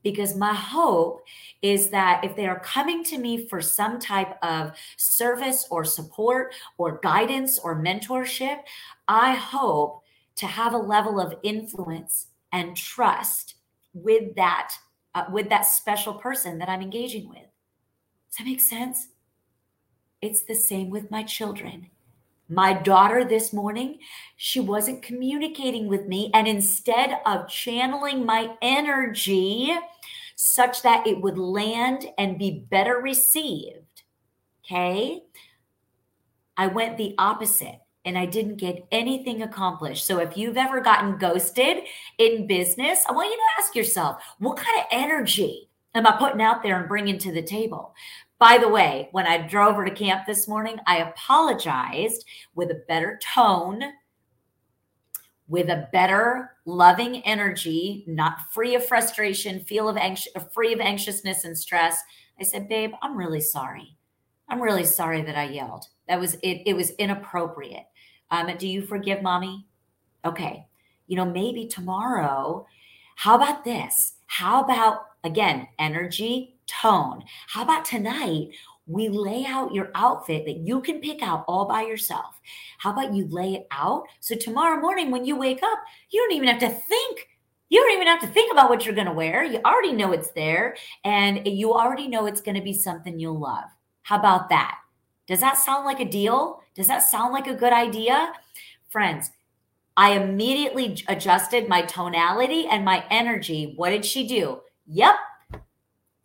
Because 0.04 0.36
my 0.36 0.54
hope 0.54 1.24
is 1.63 1.89
that 1.89 2.24
if 2.24 2.36
they 2.36 2.48
are 2.48 2.60
coming 2.60 3.04
to 3.06 3.17
me 3.17 3.48
for 3.48 3.60
some 3.62 4.00
type 4.00 4.38
of 4.44 4.74
service 4.98 5.67
or 5.72 5.84
support 5.84 6.54
or 6.78 7.00
guidance 7.04 7.60
or 7.60 7.82
mentorship, 7.82 8.60
I 9.08 9.34
hope 9.34 10.04
to 10.36 10.48
have 10.48 10.74
a 10.74 10.78
level 10.78 11.20
of 11.20 11.36
influence 11.44 12.28
and 12.52 12.76
trust 12.76 13.56
with 13.94 14.36
that 14.36 14.74
uh, 15.13 15.26
with 15.32 15.50
that 15.50 15.65
special 15.65 16.13
person 16.13 16.60
that 16.60 16.69
I'm 16.69 16.82
engaging 16.82 17.30
with. 17.30 17.38
Does 17.38 18.38
that 18.38 18.45
make 18.45 18.62
sense? 18.62 19.08
It's 20.21 20.43
the 20.43 20.56
same 20.56 20.89
with 20.89 21.12
my 21.12 21.24
children. 21.24 21.88
My 22.47 22.74
daughter 22.74 23.24
this 23.24 23.54
morning, 23.54 24.00
she 24.36 24.60
wasn't 24.60 25.02
communicating 25.02 25.88
with 25.88 26.08
me. 26.08 26.32
And 26.34 26.47
instead 26.47 27.19
of 27.26 27.47
channeling 27.47 28.26
my 28.26 28.56
energy 28.62 29.74
such 30.36 30.82
that 30.82 31.08
it 31.08 31.21
would 31.21 31.38
land 31.38 32.08
and 32.17 32.38
be 32.38 32.65
better 32.69 32.97
received, 32.97 34.04
okay, 34.65 35.24
I 36.58 36.67
went 36.67 36.97
the 36.97 37.15
opposite 37.17 37.80
and 38.06 38.18
I 38.18 38.26
didn't 38.26 38.58
get 38.58 38.88
anything 38.92 39.44
accomplished. 39.44 40.06
So 40.06 40.20
if 40.20 40.36
you've 40.36 40.58
ever 40.58 40.82
gotten 40.82 41.18
ghosted 41.18 41.84
in 42.18 42.48
business, 42.48 43.06
I 43.08 43.12
want 43.12 43.30
you 43.30 43.38
to 43.38 43.62
ask 43.62 43.76
yourself, 43.76 44.24
what 44.40 44.58
kind 44.58 44.80
of 44.80 44.86
energy 44.92 45.70
am 45.94 46.08
I 46.08 46.18
putting 46.18 46.42
out 46.42 46.64
there 46.64 46.80
and 46.80 46.88
bringing 46.88 47.20
to 47.20 47.32
the 47.32 47.44
table? 47.44 47.94
By 48.40 48.58
the 48.58 48.70
way, 48.70 49.10
when 49.12 49.28
I 49.28 49.48
drove 49.48 49.76
her 49.76 49.86
to 49.86 49.92
camp 49.92 50.26
this 50.26 50.48
morning, 50.48 50.78
I 50.88 50.98
apologized 50.98 52.26
with 52.56 52.72
a 52.72 52.82
better 52.88 53.20
tone, 53.22 53.84
with 55.48 55.70
a 55.70 55.88
better 55.92 56.58
loving 56.66 57.18
energy, 57.24 58.04
not 58.08 58.38
free 58.52 58.74
of 58.74 58.86
frustration, 58.86 59.60
feel 59.60 59.88
of 59.88 59.98
anxious, 59.98 60.34
free 60.54 60.74
of 60.74 60.80
anxiousness 60.80 61.44
and 61.44 61.56
stress. 61.56 62.02
I 62.40 62.44
said, 62.44 62.68
"Babe, 62.68 62.94
I'm 63.04 63.16
really 63.16 63.42
sorry. 63.42 63.96
I'm 64.50 64.62
really 64.62 64.86
sorry 64.86 65.22
that 65.22 65.38
I 65.38 65.44
yelled. 65.44 65.86
That 66.08 66.20
was 66.20 66.34
it. 66.36 66.64
It 66.66 66.76
was 66.76 66.92
inappropriate. 66.92 67.86
Um, 68.32 68.50
do 68.58 68.67
you 68.67 68.82
forgive 68.82 69.22
mommy? 69.22 69.67
Okay. 70.26 70.65
You 71.08 71.17
know, 71.17 71.26
maybe 71.26 71.67
tomorrow. 71.67 72.65
How 73.15 73.36
about 73.36 73.63
this? 73.63 74.13
How 74.28 74.63
about 74.63 75.06
again 75.24 75.67
energy 75.80 76.56
tone. 76.67 77.24
How 77.48 77.63
about 77.63 77.86
tonight? 77.86 78.50
We 78.88 79.10
lay 79.10 79.46
out 79.46 79.74
your 79.74 79.91
outfit 79.96 80.46
that 80.46 80.58
you 80.58 80.82
can 80.82 81.00
pick 81.00 81.22
out 81.22 81.46
all 81.48 81.65
by 81.65 81.84
yourself. 81.84 82.39
How 82.78 82.91
about 82.91 83.13
you 83.13 83.28
lay 83.28 83.54
it 83.54 83.67
out? 83.72 84.04
So 84.20 84.36
tomorrow 84.36 84.82
morning, 84.82 85.12
when 85.12 85.26
you 85.26 85.36
wake 85.36 85.62
up, 85.63 85.80
you 86.10 86.22
don't 86.22 86.36
even 86.36 86.50
have 86.50 86.60
to 86.60 86.70
think. 86.70 87.28
You 87.70 87.80
don't 87.80 87.94
even 87.94 88.08
have 88.08 88.20
to 88.22 88.28
think 88.28 88.52
about 88.52 88.70
what 88.70 88.86
you're 88.86 88.96
going 88.96 89.08
to 89.08 89.13
wear. 89.13 89.44
You 89.46 89.62
already 89.63 89.94
know 89.94 90.12
it's 90.12 90.32
there, 90.32 90.76
and 91.06 91.48
you 91.48 91.74
already 91.74 92.08
know 92.08 92.26
it's 92.26 92.41
going 92.41 92.56
to 92.56 92.62
be 92.62 92.74
something 92.74 93.17
you'll 93.17 93.39
love. 93.39 93.65
How 94.02 94.17
about 94.20 94.50
that? 94.50 94.80
Does 95.28 95.39
that 95.39 95.58
sound 95.58 95.86
like 95.86 96.02
a 96.02 96.06
deal? 96.06 96.61
Does 96.75 96.88
that 96.88 97.03
sound 97.03 97.34
like 97.34 97.47
a 97.47 97.55
good 97.55 97.73
idea? 97.73 98.34
Friends, 98.89 99.31
I 99.97 100.12
immediately 100.12 101.03
adjusted 101.07 101.67
my 101.67 101.81
tonality 101.81 102.67
and 102.67 102.86
my 102.86 103.05
energy. 103.10 103.73
What 103.75 103.89
did 103.89 104.05
she 104.05 104.27
do? 104.27 104.62
Yep, 104.88 105.15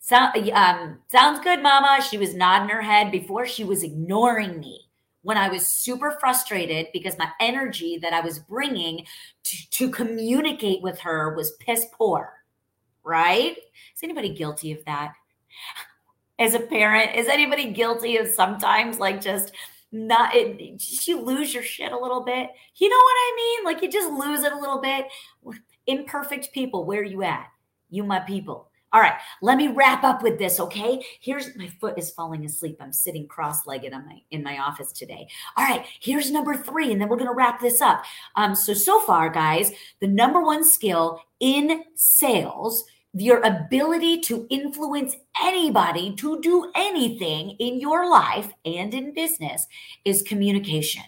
so, 0.07 0.17
um, 0.55 1.01
sounds 1.11 1.41
good, 1.41 1.65
mama. 1.65 2.01
She 2.01 2.17
was 2.17 2.33
nodding 2.33 2.69
her 2.69 2.81
head 2.81 3.11
before 3.11 3.45
she 3.45 3.65
was 3.65 3.83
ignoring 3.83 4.61
me 4.61 4.89
when 5.23 5.37
I 5.37 5.49
was 5.49 5.67
super 5.67 6.13
frustrated 6.21 6.87
because 6.93 7.19
my 7.19 7.29
energy 7.41 7.99
that 7.99 8.13
I 8.13 8.21
was 8.21 8.39
bringing 8.39 9.05
to, 9.43 9.71
to 9.71 9.91
communicate 9.91 10.81
with 10.81 11.01
her 11.01 11.35
was 11.35 11.57
piss 11.59 11.87
poor. 11.93 12.35
Right? 13.03 13.57
Is 13.97 14.05
anybody 14.05 14.33
guilty 14.33 14.71
of 14.71 14.85
that? 14.85 15.15
As 16.39 16.55
a 16.55 16.61
parent, 16.61 17.17
is 17.17 17.27
anybody 17.27 17.73
guilty 17.73 18.17
of 18.17 18.29
sometimes 18.29 19.01
like 19.01 19.21
just 19.21 19.51
not 19.93 20.35
it, 20.35 21.07
you 21.07 21.21
lose 21.21 21.55
your 21.55 21.63
shit 21.63 21.93
a 21.93 21.99
little 21.99 22.25
bit? 22.25 22.51
You 22.77 22.89
know 22.89 22.97
what 22.97 23.17
I 23.17 23.33
mean? 23.37 23.65
Like 23.65 23.83
you 23.83 23.91
just 23.91 24.11
lose 24.11 24.43
it 24.43 24.53
a 24.53 24.59
little 24.59 24.81
bit. 24.81 25.07
Imperfect 25.87 26.53
people, 26.53 26.85
where 26.85 27.05
you 27.05 27.23
at? 27.23 27.47
You 27.91 28.05
my 28.05 28.21
people. 28.21 28.71
All 28.93 29.01
right, 29.01 29.19
let 29.43 29.59
me 29.59 29.69
wrap 29.69 30.05
up 30.05 30.23
with 30.23 30.39
this, 30.39 30.59
okay? 30.59 31.05
Here's 31.21 31.55
my 31.57 31.69
foot 31.81 31.99
is 31.99 32.11
falling 32.11 32.45
asleep. 32.45 32.79
I'm 32.81 32.93
sitting 32.93 33.27
cross-legged 33.27 33.93
on 33.93 34.07
my 34.07 34.23
in 34.31 34.43
my 34.43 34.59
office 34.59 34.93
today. 34.93 35.29
All 35.57 35.65
right, 35.65 35.85
here's 36.01 36.31
number 36.31 36.57
3 36.57 36.93
and 36.93 37.01
then 37.01 37.09
we're 37.09 37.17
to 37.19 37.35
wrap 37.35 37.61
this 37.61 37.83
up. 37.83 38.05
Um 38.37 38.55
so 38.55 38.73
so 38.73 39.01
far 39.01 39.29
guys, 39.29 39.73
the 40.01 40.07
number 40.07 40.41
one 40.41 40.65
skill 40.65 41.21
in 41.41 41.83
sales 41.95 42.85
your 43.19 43.41
ability 43.41 44.21
to 44.21 44.47
influence 44.51 45.17
anybody 45.43 46.15
to 46.17 46.41
do 46.41 46.71
anything 46.75 47.51
in 47.59 47.81
your 47.81 48.11
life 48.11 48.53
and 48.65 48.93
in 48.93 49.15
business 49.15 49.67
is 50.05 50.23
communication. 50.23 51.03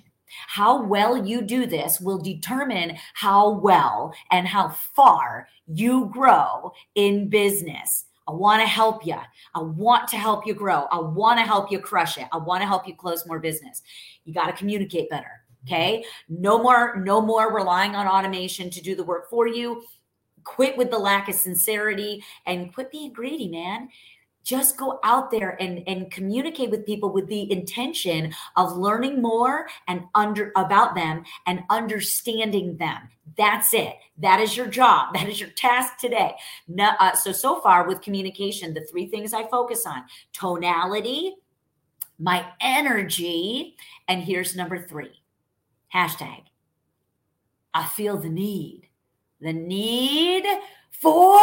How 0.46 0.82
well 0.82 1.26
you 1.26 1.42
do 1.42 1.66
this 1.66 2.00
will 2.00 2.18
determine 2.18 2.96
how 3.14 3.50
well 3.50 4.14
and 4.30 4.46
how 4.46 4.70
far 4.94 5.48
you 5.66 6.10
grow 6.12 6.72
in 6.94 7.28
business. 7.28 8.06
I 8.26 8.32
want 8.32 8.62
to 8.62 8.66
help 8.66 9.06
you. 9.06 9.16
I 9.54 9.60
want 9.60 10.08
to 10.08 10.16
help 10.16 10.46
you 10.46 10.54
grow. 10.54 10.86
I 10.90 10.98
want 11.00 11.38
to 11.38 11.46
help 11.46 11.70
you 11.72 11.78
crush 11.78 12.18
it. 12.18 12.28
I 12.32 12.38
want 12.38 12.62
to 12.62 12.66
help 12.66 12.86
you 12.86 12.94
close 12.94 13.26
more 13.26 13.38
business. 13.38 13.82
You 14.24 14.34
got 14.34 14.46
to 14.46 14.52
communicate 14.52 15.10
better. 15.10 15.30
Okay. 15.66 16.04
No 16.28 16.62
more, 16.62 16.96
no 17.04 17.20
more 17.20 17.54
relying 17.54 17.94
on 17.94 18.06
automation 18.06 18.70
to 18.70 18.80
do 18.80 18.94
the 18.94 19.04
work 19.04 19.28
for 19.28 19.46
you. 19.46 19.82
Quit 20.48 20.76
with 20.76 20.90
the 20.90 20.98
lack 20.98 21.28
of 21.28 21.34
sincerity 21.34 22.24
and 22.46 22.72
quit 22.72 22.90
being 22.90 23.12
greedy, 23.12 23.48
man. 23.48 23.88
Just 24.44 24.78
go 24.78 24.98
out 25.04 25.30
there 25.30 25.60
and, 25.60 25.86
and 25.86 26.10
communicate 26.10 26.70
with 26.70 26.86
people 26.86 27.12
with 27.12 27.26
the 27.28 27.52
intention 27.52 28.32
of 28.56 28.78
learning 28.78 29.20
more 29.20 29.66
and 29.88 30.04
under 30.14 30.52
about 30.56 30.94
them 30.94 31.22
and 31.46 31.64
understanding 31.68 32.78
them. 32.78 33.10
That's 33.36 33.74
it. 33.74 33.94
That 34.16 34.40
is 34.40 34.56
your 34.56 34.66
job. 34.66 35.14
That 35.14 35.28
is 35.28 35.38
your 35.38 35.50
task 35.50 35.98
today. 35.98 36.34
No, 36.66 36.92
uh, 36.98 37.14
so 37.14 37.30
so 37.32 37.60
far 37.60 37.86
with 37.86 38.00
communication 38.00 38.72
the 38.72 38.80
three 38.80 39.06
things 39.06 39.32
i 39.34 39.46
focus 39.48 39.86
on 39.86 40.04
tonality 40.32 41.36
my 42.18 42.44
energy 42.60 43.76
and 44.08 44.22
here's 44.22 44.56
number 44.56 44.78
three 44.78 45.22
hashtag 45.94 46.42
i 47.74 47.84
feel 47.86 48.16
the 48.16 48.28
need 48.28 48.87
the 49.40 49.52
need 49.52 50.44
for 50.90 51.38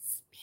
speed. 0.00 0.38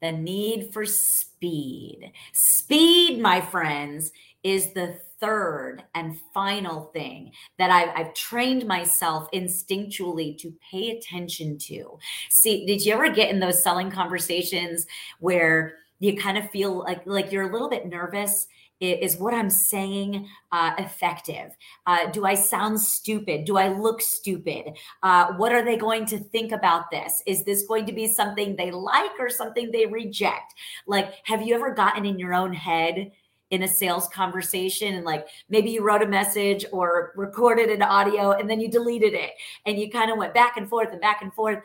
the 0.00 0.12
need 0.12 0.72
for 0.72 0.84
speed. 0.84 2.12
Speed, 2.32 3.20
my 3.20 3.40
friends, 3.40 4.12
is 4.42 4.72
the 4.72 4.98
third 5.18 5.82
and 5.94 6.20
final 6.34 6.90
thing 6.92 7.32
that 7.58 7.70
I've, 7.70 7.88
I've, 7.96 8.14
trained 8.14 8.66
myself 8.66 9.30
instinctually 9.32 10.36
to 10.38 10.52
pay 10.70 10.90
attention 10.90 11.58
to. 11.58 11.98
See, 12.30 12.66
did 12.66 12.84
you 12.84 12.92
ever 12.92 13.08
get 13.08 13.30
in 13.30 13.40
those 13.40 13.62
selling 13.62 13.90
conversations 13.90 14.86
where 15.18 15.76
you 15.98 16.16
kind 16.16 16.36
of 16.36 16.50
feel 16.50 16.80
like 16.80 17.06
like 17.06 17.32
you're 17.32 17.48
a 17.48 17.52
little 17.52 17.70
bit 17.70 17.86
nervous 17.86 18.46
is 18.80 19.16
what 19.16 19.34
I'm 19.34 19.50
saying 19.50 20.28
uh, 20.52 20.72
effective? 20.78 21.56
Uh, 21.86 22.10
do 22.10 22.24
I 22.24 22.34
sound 22.34 22.80
stupid? 22.80 23.44
Do 23.44 23.56
I 23.56 23.68
look 23.68 24.02
stupid? 24.02 24.76
Uh, 25.02 25.32
what 25.34 25.52
are 25.52 25.64
they 25.64 25.76
going 25.76 26.06
to 26.06 26.18
think 26.18 26.52
about 26.52 26.90
this? 26.90 27.22
Is 27.26 27.44
this 27.44 27.66
going 27.66 27.86
to 27.86 27.92
be 27.92 28.06
something 28.06 28.54
they 28.54 28.70
like 28.70 29.18
or 29.18 29.30
something 29.30 29.70
they 29.70 29.86
reject? 29.86 30.54
Like, 30.86 31.14
have 31.24 31.42
you 31.42 31.54
ever 31.54 31.72
gotten 31.74 32.04
in 32.04 32.18
your 32.18 32.34
own 32.34 32.52
head? 32.52 33.12
in 33.50 33.62
a 33.62 33.68
sales 33.68 34.08
conversation 34.08 34.94
and 34.94 35.04
like 35.04 35.28
maybe 35.48 35.70
you 35.70 35.80
wrote 35.80 36.02
a 36.02 36.08
message 36.08 36.64
or 36.72 37.12
recorded 37.14 37.70
an 37.70 37.80
audio 37.80 38.32
and 38.32 38.50
then 38.50 38.58
you 38.58 38.68
deleted 38.68 39.14
it 39.14 39.30
and 39.66 39.78
you 39.78 39.88
kind 39.88 40.10
of 40.10 40.18
went 40.18 40.34
back 40.34 40.56
and 40.56 40.68
forth 40.68 40.88
and 40.90 41.00
back 41.00 41.22
and 41.22 41.32
forth. 41.32 41.62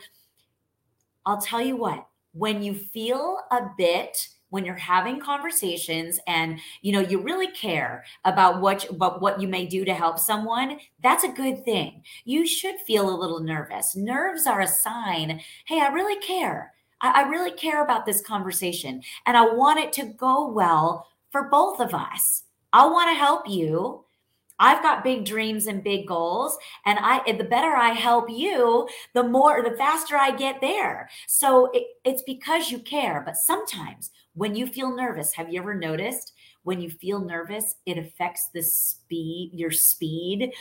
I'll 1.26 1.40
tell 1.40 1.60
you 1.60 1.76
what, 1.76 2.06
when 2.34 2.62
you 2.62 2.74
feel 2.74 3.38
a 3.50 3.62
bit 3.76 4.28
when 4.52 4.66
you're 4.66 4.74
having 4.74 5.18
conversations 5.18 6.20
and 6.26 6.58
you 6.82 6.92
know 6.92 7.00
you 7.00 7.22
really 7.22 7.50
care 7.52 8.04
about 8.26 8.60
what 8.60 8.88
about 8.90 9.22
what 9.22 9.40
you 9.40 9.48
may 9.48 9.64
do 9.64 9.82
to 9.82 9.94
help 9.94 10.18
someone 10.18 10.78
that's 11.02 11.24
a 11.24 11.28
good 11.28 11.64
thing. 11.64 12.02
You 12.24 12.46
should 12.46 12.76
feel 12.86 13.08
a 13.08 13.20
little 13.20 13.40
nervous. 13.40 13.96
Nerves 13.96 14.46
are 14.46 14.60
a 14.60 14.66
sign 14.66 15.40
hey 15.64 15.80
i 15.80 15.88
really 15.88 16.20
care. 16.20 16.74
I, 17.00 17.22
I 17.22 17.28
really 17.28 17.52
care 17.52 17.82
about 17.82 18.04
this 18.04 18.20
conversation 18.20 19.02
and 19.26 19.36
i 19.36 19.42
want 19.54 19.80
it 19.80 19.92
to 19.94 20.04
go 20.04 20.48
well 20.48 21.08
for 21.30 21.48
both 21.48 21.80
of 21.80 21.94
us. 21.94 22.44
I 22.74 22.86
want 22.86 23.08
to 23.10 23.14
help 23.14 23.48
you. 23.48 24.04
I've 24.58 24.82
got 24.82 25.02
big 25.02 25.24
dreams 25.24 25.66
and 25.66 25.82
big 25.82 26.06
goals 26.06 26.56
and 26.84 26.98
I 27.00 27.32
the 27.32 27.42
better 27.42 27.74
I 27.74 27.90
help 27.90 28.30
you, 28.30 28.86
the 29.14 29.24
more 29.24 29.62
the 29.62 29.76
faster 29.76 30.16
I 30.16 30.36
get 30.36 30.60
there. 30.60 31.08
So 31.26 31.70
it, 31.72 31.84
it's 32.04 32.22
because 32.22 32.70
you 32.70 32.78
care, 32.78 33.22
but 33.24 33.36
sometimes 33.36 34.10
when 34.34 34.54
you 34.54 34.66
feel 34.66 34.94
nervous, 34.94 35.32
have 35.34 35.52
you 35.52 35.60
ever 35.60 35.74
noticed 35.74 36.32
when 36.62 36.80
you 36.80 36.90
feel 36.90 37.20
nervous, 37.20 37.76
it 37.86 37.98
affects 37.98 38.48
the 38.52 38.62
speed, 38.62 39.50
your 39.52 39.70
speed? 39.70 40.52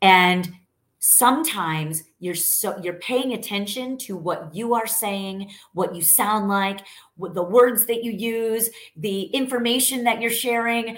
And 0.00 0.52
sometimes 0.98 2.04
you're 2.20 2.34
so 2.34 2.78
you're 2.82 2.94
paying 2.94 3.32
attention 3.32 3.98
to 3.98 4.16
what 4.16 4.54
you 4.54 4.72
are 4.72 4.86
saying 4.86 5.50
what 5.72 5.96
you 5.96 6.00
sound 6.00 6.48
like 6.48 6.78
the 7.18 7.42
words 7.42 7.86
that 7.86 8.04
you 8.04 8.12
use 8.12 8.70
the 8.96 9.22
information 9.22 10.04
that 10.04 10.20
you're 10.20 10.30
sharing 10.30 10.96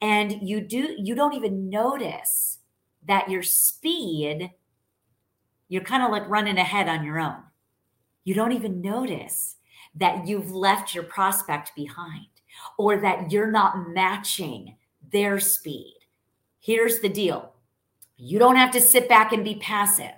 and 0.00 0.48
you 0.48 0.60
do 0.60 0.94
you 0.98 1.16
don't 1.16 1.34
even 1.34 1.68
notice 1.68 2.60
that 3.08 3.28
your 3.28 3.42
speed 3.42 4.52
you're 5.70 5.84
kind 5.84 6.02
of 6.02 6.10
like 6.10 6.28
running 6.28 6.58
ahead 6.58 6.88
on 6.88 7.04
your 7.04 7.18
own. 7.18 7.36
You 8.24 8.34
don't 8.34 8.52
even 8.52 8.82
notice 8.82 9.56
that 9.94 10.26
you've 10.26 10.52
left 10.52 10.94
your 10.94 11.04
prospect 11.04 11.72
behind 11.74 12.26
or 12.78 12.98
that 12.98 13.30
you're 13.30 13.50
not 13.50 13.88
matching 13.90 14.76
their 15.12 15.40
speed. 15.40 15.96
Here's 16.60 17.00
the 17.00 17.08
deal 17.08 17.52
you 18.16 18.38
don't 18.38 18.56
have 18.56 18.70
to 18.72 18.80
sit 18.80 19.08
back 19.08 19.32
and 19.32 19.42
be 19.42 19.56
passive. 19.56 20.12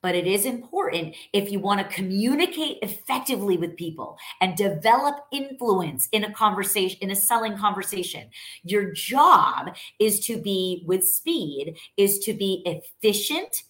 But 0.00 0.16
it 0.16 0.26
is 0.26 0.46
important 0.46 1.14
if 1.32 1.52
you 1.52 1.60
want 1.60 1.78
to 1.78 1.94
communicate 1.94 2.78
effectively 2.82 3.56
with 3.56 3.76
people 3.76 4.18
and 4.40 4.56
develop 4.56 5.26
influence 5.30 6.08
in 6.10 6.24
a 6.24 6.32
conversation, 6.32 6.98
in 7.02 7.12
a 7.12 7.16
selling 7.16 7.56
conversation. 7.56 8.28
Your 8.64 8.90
job 8.90 9.76
is 10.00 10.18
to 10.26 10.42
be 10.42 10.82
with 10.86 11.06
speed, 11.06 11.76
is 11.96 12.18
to 12.20 12.34
be 12.34 12.64
efficient 12.66 13.62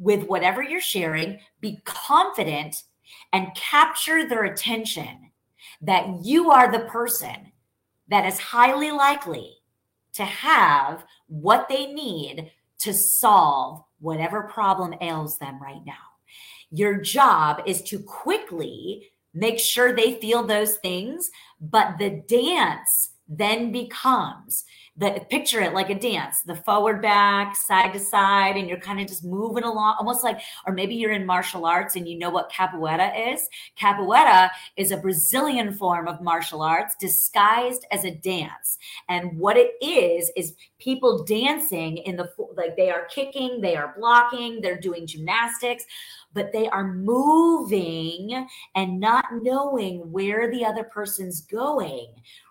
with 0.00 0.24
whatever 0.24 0.60
you're 0.60 0.80
sharing, 0.80 1.38
be 1.60 1.80
confident, 1.84 2.82
and 3.32 3.54
capture 3.54 4.26
their 4.26 4.44
attention 4.44 5.30
that 5.82 6.24
you 6.24 6.50
are 6.50 6.70
the 6.70 6.86
person 6.86 7.52
that 8.08 8.26
is 8.26 8.38
highly 8.38 8.90
likely 8.90 9.56
to 10.12 10.24
have 10.24 11.04
what 11.28 11.68
they 11.68 11.86
need 11.86 12.50
to 12.78 12.92
solve 12.92 13.82
whatever 14.00 14.42
problem 14.42 14.94
ails 15.00 15.38
them 15.38 15.62
right 15.62 15.84
now. 15.86 15.92
Your 16.70 17.00
job 17.00 17.62
is 17.66 17.82
to 17.82 17.98
quickly 18.00 19.10
make 19.34 19.58
sure 19.58 19.94
they 19.94 20.20
feel 20.20 20.42
those 20.42 20.76
things, 20.76 21.30
but 21.60 21.98
the 21.98 22.22
dance 22.26 23.09
then 23.30 23.70
becomes 23.70 24.64
the 24.96 25.24
picture 25.30 25.60
it 25.60 25.72
like 25.72 25.88
a 25.88 25.98
dance 25.98 26.42
the 26.42 26.56
forward 26.56 27.00
back 27.00 27.54
side 27.54 27.92
to 27.92 27.98
side 27.98 28.56
and 28.56 28.68
you're 28.68 28.80
kind 28.80 29.00
of 29.00 29.06
just 29.06 29.24
moving 29.24 29.62
along 29.62 29.94
almost 29.98 30.24
like 30.24 30.40
or 30.66 30.74
maybe 30.74 30.96
you're 30.96 31.12
in 31.12 31.24
martial 31.24 31.64
arts 31.64 31.94
and 31.94 32.08
you 32.08 32.18
know 32.18 32.28
what 32.28 32.50
capoeira 32.50 33.32
is. 33.32 33.48
Capoeira 33.80 34.50
is 34.76 34.90
a 34.90 34.96
brazilian 34.96 35.72
form 35.72 36.08
of 36.08 36.20
martial 36.20 36.60
arts 36.60 36.96
disguised 36.98 37.86
as 37.92 38.04
a 38.04 38.16
dance. 38.16 38.78
And 39.08 39.38
what 39.38 39.56
it 39.56 39.72
is 39.80 40.30
is 40.36 40.56
people 40.80 41.22
dancing 41.22 41.98
in 41.98 42.16
the 42.16 42.28
like 42.56 42.76
they 42.76 42.90
are 42.90 43.04
kicking 43.06 43.60
they 43.60 43.76
are 43.76 43.94
blocking 43.96 44.60
they're 44.60 44.80
doing 44.80 45.06
gymnastics 45.06 45.84
but 46.32 46.52
they 46.52 46.68
are 46.68 46.92
moving 46.94 48.46
and 48.74 48.98
not 48.98 49.26
knowing 49.42 49.98
where 50.10 50.50
the 50.50 50.64
other 50.64 50.84
person's 50.84 51.42
going 51.42 52.06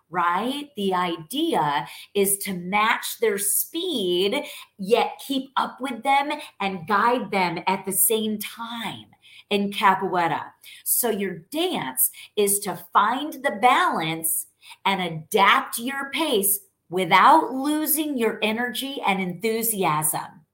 right? 0.10 0.69
The 0.76 0.93
idea 0.93 1.88
is 2.13 2.38
to 2.39 2.54
match 2.54 3.19
their 3.19 3.38
speed, 3.38 4.43
yet 4.78 5.22
keep 5.26 5.52
up 5.56 5.80
with 5.80 6.04
them 6.04 6.32
and 6.60 6.88
guide 6.88 7.32
them 7.32 7.60
at 7.67 7.86
the 7.86 7.91
same 7.91 8.39
time 8.39 9.06
in 9.50 9.72
capoeira. 9.72 10.52
So 10.84 11.10
your 11.10 11.39
dance 11.52 12.12
is 12.36 12.60
to 12.60 12.84
find 12.93 13.34
the 13.34 13.58
balance 13.62 14.48
and 14.86 15.02
adapt 15.02 15.80
your 15.80 16.12
pace 16.12 16.60
without 16.89 17.52
losing 17.52 18.17
your 18.17 18.39
energy 18.41 19.02
and 19.06 19.22
enthusiasm. 19.22 20.45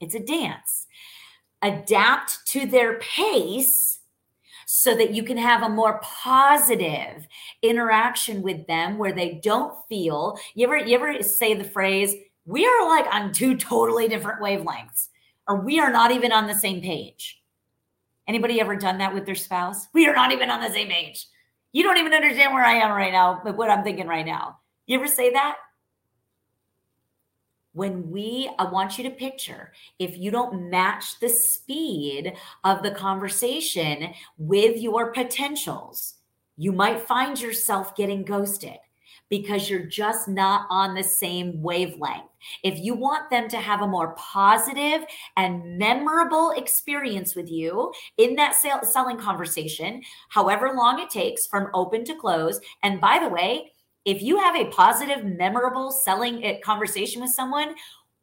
It's 0.00 0.14
a 0.14 0.20
dance. 0.20 0.86
Adapt 1.62 2.46
to 2.48 2.66
their 2.66 2.98
pace 2.98 3.91
so 4.82 4.96
that 4.96 5.14
you 5.14 5.22
can 5.22 5.36
have 5.36 5.62
a 5.62 5.68
more 5.68 6.00
positive 6.02 7.28
interaction 7.62 8.42
with 8.42 8.66
them 8.66 8.98
where 8.98 9.12
they 9.12 9.34
don't 9.42 9.76
feel 9.88 10.36
you 10.54 10.66
ever 10.66 10.76
you 10.76 10.96
ever 10.96 11.22
say 11.22 11.54
the 11.54 11.62
phrase 11.62 12.16
we 12.46 12.66
are 12.66 12.88
like 12.88 13.06
on 13.14 13.32
two 13.32 13.56
totally 13.56 14.08
different 14.08 14.42
wavelengths 14.42 15.08
or 15.46 15.60
we 15.60 15.78
are 15.78 15.92
not 15.92 16.10
even 16.10 16.32
on 16.32 16.46
the 16.46 16.54
same 16.54 16.80
page. 16.80 17.40
Anybody 18.26 18.60
ever 18.60 18.74
done 18.74 18.98
that 18.98 19.14
with 19.14 19.26
their 19.26 19.34
spouse? 19.36 19.86
We 19.92 20.06
are 20.08 20.14
not 20.14 20.32
even 20.32 20.50
on 20.50 20.60
the 20.60 20.70
same 20.70 20.88
page. 20.88 21.26
You 21.72 21.82
don't 21.84 21.98
even 21.98 22.12
understand 22.12 22.52
where 22.52 22.64
i 22.64 22.74
am 22.74 22.90
right 22.90 23.12
now 23.12 23.40
but 23.44 23.56
what 23.56 23.70
i'm 23.70 23.84
thinking 23.84 24.08
right 24.08 24.26
now. 24.26 24.58
You 24.86 24.98
ever 24.98 25.06
say 25.06 25.30
that 25.30 25.58
when 27.72 28.10
we 28.10 28.50
i 28.58 28.64
want 28.64 28.98
you 28.98 29.04
to 29.04 29.10
picture 29.10 29.72
if 29.98 30.16
you 30.18 30.30
don't 30.30 30.70
match 30.70 31.18
the 31.20 31.28
speed 31.28 32.32
of 32.64 32.82
the 32.82 32.90
conversation 32.90 34.12
with 34.38 34.80
your 34.80 35.12
potentials 35.12 36.14
you 36.56 36.72
might 36.72 37.06
find 37.06 37.40
yourself 37.40 37.96
getting 37.96 38.24
ghosted 38.24 38.78
because 39.32 39.70
you're 39.70 39.86
just 39.86 40.28
not 40.28 40.66
on 40.68 40.94
the 40.94 41.02
same 41.02 41.62
wavelength. 41.62 42.28
If 42.62 42.78
you 42.78 42.94
want 42.94 43.30
them 43.30 43.48
to 43.48 43.56
have 43.56 43.80
a 43.80 43.86
more 43.86 44.14
positive 44.18 45.06
and 45.38 45.78
memorable 45.78 46.50
experience 46.50 47.34
with 47.34 47.50
you 47.50 47.94
in 48.18 48.34
that 48.36 48.54
sale, 48.54 48.80
selling 48.82 49.16
conversation, 49.16 50.02
however 50.28 50.74
long 50.74 51.00
it 51.00 51.08
takes 51.08 51.46
from 51.46 51.70
open 51.72 52.04
to 52.04 52.14
close, 52.14 52.60
and 52.82 53.00
by 53.00 53.20
the 53.20 53.28
way, 53.30 53.71
if 54.04 54.22
you 54.22 54.38
have 54.38 54.56
a 54.56 54.70
positive, 54.70 55.24
memorable 55.24 55.92
selling 55.92 56.60
conversation 56.64 57.22
with 57.22 57.30
someone, 57.30 57.74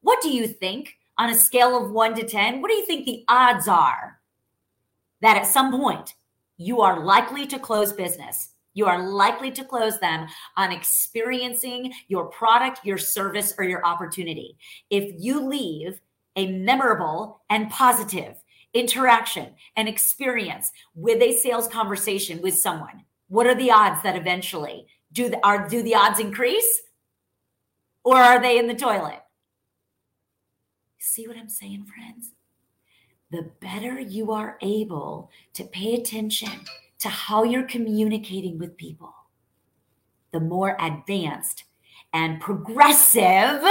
what 0.02 0.22
do 0.22 0.30
you 0.30 0.48
think 0.48 0.98
on 1.18 1.30
a 1.30 1.36
scale 1.36 1.84
of 1.84 1.92
one 1.92 2.15
to 2.15 2.26
10? 2.26 2.62
What 2.62 2.70
do 2.70 2.78
you 2.78 2.86
think 2.86 3.06
the 3.06 3.24
odds 3.28 3.68
are 3.68 4.20
that 5.22 5.38
at 5.38 5.48
some 5.48 5.72
point 5.72 6.15
you 6.58 6.82
are 6.82 7.04
likely 7.04 7.46
to 7.48 7.60
close 7.60 7.94
business? 7.94 8.50
You 8.74 8.86
are 8.86 9.10
likely 9.10 9.52
to 9.52 9.65
close 9.65 10.00
them 10.00 10.28
on 10.56 10.72
experiencing 10.72 11.92
your 12.08 12.28
product, 12.28 12.86
your 12.86 12.98
service, 12.98 13.54
or 13.58 13.65
your 13.65 13.86
opportunity. 13.86 14.58
If 14.89 15.15
you 15.18 15.46
leave 15.46 16.00
a 16.36 16.52
memorable 16.52 17.42
and 17.50 17.70
positive 17.70 18.36
interaction 18.74 19.48
and 19.76 19.89
experience 19.89 20.72
with 20.94 21.22
a 21.22 21.34
sales 21.34 21.68
conversation 21.68 22.42
with 22.42 22.56
someone, 22.56 23.04
what 23.28 23.48
are 23.48 23.56
the 23.56 23.72
odds 23.72 24.02
that 24.04 24.15
eventually 24.15 24.88
do 25.12 25.30
the, 25.30 25.45
are 25.45 25.67
do 25.67 25.82
the 25.82 25.95
odds 25.95 26.19
increase 26.19 26.82
or 28.04 28.17
are 28.17 28.41
they 28.41 28.58
in 28.58 28.67
the 28.67 28.76
toilet? 28.76 29.19
See 31.00 31.28
what 31.28 31.38
I'm 31.38 31.50
saying, 31.50 31.86
friends? 31.86 32.34
The 33.32 33.52
better 33.62 34.00
you 34.00 34.32
are 34.32 34.58
able 34.62 35.30
to 35.54 35.63
pay 35.63 35.95
attention 35.95 36.50
to 37.00 37.10
how 37.10 37.43
you're 37.43 37.63
communicating 37.63 38.58
with 38.58 38.78
people, 38.78 39.13
the 40.32 40.39
more 40.39 40.76
advanced 40.80 41.63
and 42.13 42.41
progressive 42.41 43.63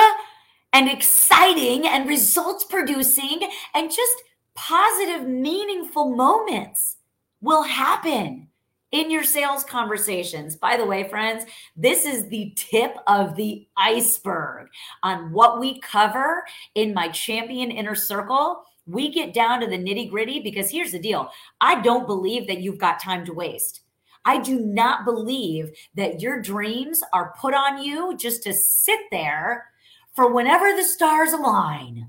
and 0.72 0.88
exciting 0.88 1.87
and 1.87 2.09
results 2.09 2.64
producing 2.64 3.40
and 3.74 3.90
just 3.90 4.22
positive, 4.55 5.27
meaningful 5.27 6.14
moments 6.14 6.96
will 7.40 7.62
happen 7.62 8.48
in 8.92 9.11
your 9.11 9.24
sales 9.24 9.64
conversations. 9.64 10.57
By 10.57 10.77
the 10.77 10.87
way, 10.87 11.09
friends, 11.09 11.44
this 11.77 12.05
is 12.05 12.29
the 12.29 12.53
tip 12.57 12.96
of 13.07 13.37
the 13.37 13.66
iceberg 13.77 14.68
on 15.03 15.33
what 15.33 15.61
we 15.61 15.81
cover 15.81 16.44
in 16.74 16.94
my 16.94 17.09
champion 17.09 17.70
inner 17.70 17.94
circle. 17.94 18.62
We 18.87 19.12
get 19.12 19.35
down 19.35 19.61
to 19.61 19.66
the 19.66 19.77
nitty 19.77 20.11
gritty 20.11 20.40
because 20.40 20.70
here's 20.70 20.92
the 20.92 20.98
deal 20.98 21.31
I 21.61 21.83
don't 21.83 22.07
believe 22.07 22.46
that 22.46 22.61
you've 22.61 22.79
got 22.79 23.03
time 23.03 23.24
to 23.27 23.35
waste. 23.35 23.83
I 24.24 24.38
do 24.38 24.61
not 24.61 25.05
believe 25.05 25.72
that 25.94 26.20
your 26.20 26.40
dreams 26.40 27.03
are 27.12 27.35
put 27.40 27.55
on 27.55 27.83
you 27.83 28.16
just 28.16 28.42
to 28.44 28.53
sit 28.53 29.01
there 29.11 29.66
for 30.14 30.33
whenever 30.33 30.74
the 30.74 30.85
stars 30.85 31.33
align, 31.33 32.09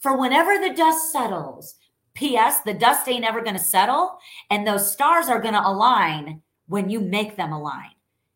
for 0.00 0.16
whenever 0.16 0.58
the 0.58 0.74
dust 0.74 1.12
settles, 1.12 1.74
P.S. 2.20 2.60
The 2.60 2.74
dust 2.74 3.08
ain't 3.08 3.24
ever 3.24 3.40
going 3.40 3.56
to 3.56 3.62
settle, 3.62 4.18
and 4.50 4.66
those 4.66 4.92
stars 4.92 5.28
are 5.28 5.40
going 5.40 5.54
to 5.54 5.66
align 5.66 6.42
when 6.68 6.90
you 6.90 7.00
make 7.00 7.36
them 7.36 7.50
align. 7.50 7.92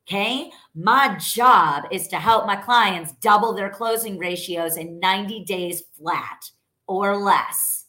Okay. 0.09 0.51
My 0.75 1.19
job 1.19 1.85
is 1.91 2.09
to 2.09 2.17
help 2.17 2.47
my 2.47 2.57
clients 2.57 3.13
double 3.21 3.53
their 3.53 3.69
closing 3.69 4.17
ratios 4.17 4.79
in 4.79 5.01
90 5.01 5.45
days 5.45 5.83
flat 5.99 6.51
or 6.87 7.17
less. 7.19 7.85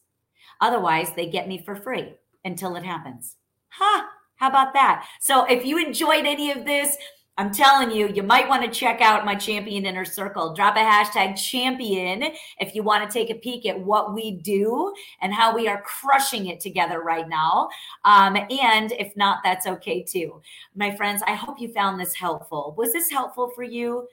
Otherwise, 0.60 1.12
they 1.16 1.28
get 1.28 1.48
me 1.48 1.64
for 1.64 1.78
free 1.78 2.14
until 2.44 2.76
it 2.76 2.84
happens. 2.84 3.38
Huh? 3.70 4.04
How 4.36 4.50
about 4.50 4.74
that? 4.74 5.08
So 5.22 5.46
if 5.46 5.66
you 5.66 5.78
enjoyed 5.78 6.26
any 6.26 6.52
of 6.52 6.66
this, 6.66 6.98
I'm 7.38 7.52
telling 7.52 7.92
you, 7.92 8.08
you 8.08 8.24
might 8.24 8.48
want 8.48 8.64
to 8.64 8.70
check 8.70 9.02
out 9.02 9.26
my 9.26 9.36
champion 9.36 9.86
inner 9.86 10.06
circle. 10.06 10.54
Drop 10.54 10.78
a 10.78 10.80
hashtag 10.80 11.36
champion 11.36 12.32
if 12.60 12.74
you 12.74 12.82
want 12.82 13.10
to 13.10 13.14
take 13.14 13.30
a 13.30 13.36
peek 13.38 13.66
at 13.66 13.78
what 13.78 14.14
we 14.14 14.32
do 14.32 14.94
and 15.22 15.34
how 15.34 15.54
we 15.54 15.68
are 15.68 15.82
crushing 15.82 16.48
it 16.48 16.62
together 16.62 17.02
right 17.02 17.28
now. 17.28 17.68
Um, 18.06 18.38
and 18.38 18.94
if 18.94 19.14
not, 19.18 19.40
that's 19.44 19.68
okay 19.68 20.02
too. 20.02 20.42
My 20.76 20.96
friends, 20.96 21.22
I 21.28 21.34
hope 21.34 21.60
you 21.60 21.74
found 21.74 22.00
this 22.00 22.16
helpful. 22.16 22.74
Was 22.78 22.94
this 22.94 23.10
helpful 23.10 23.52
for 23.54 23.64
you? 23.64 24.08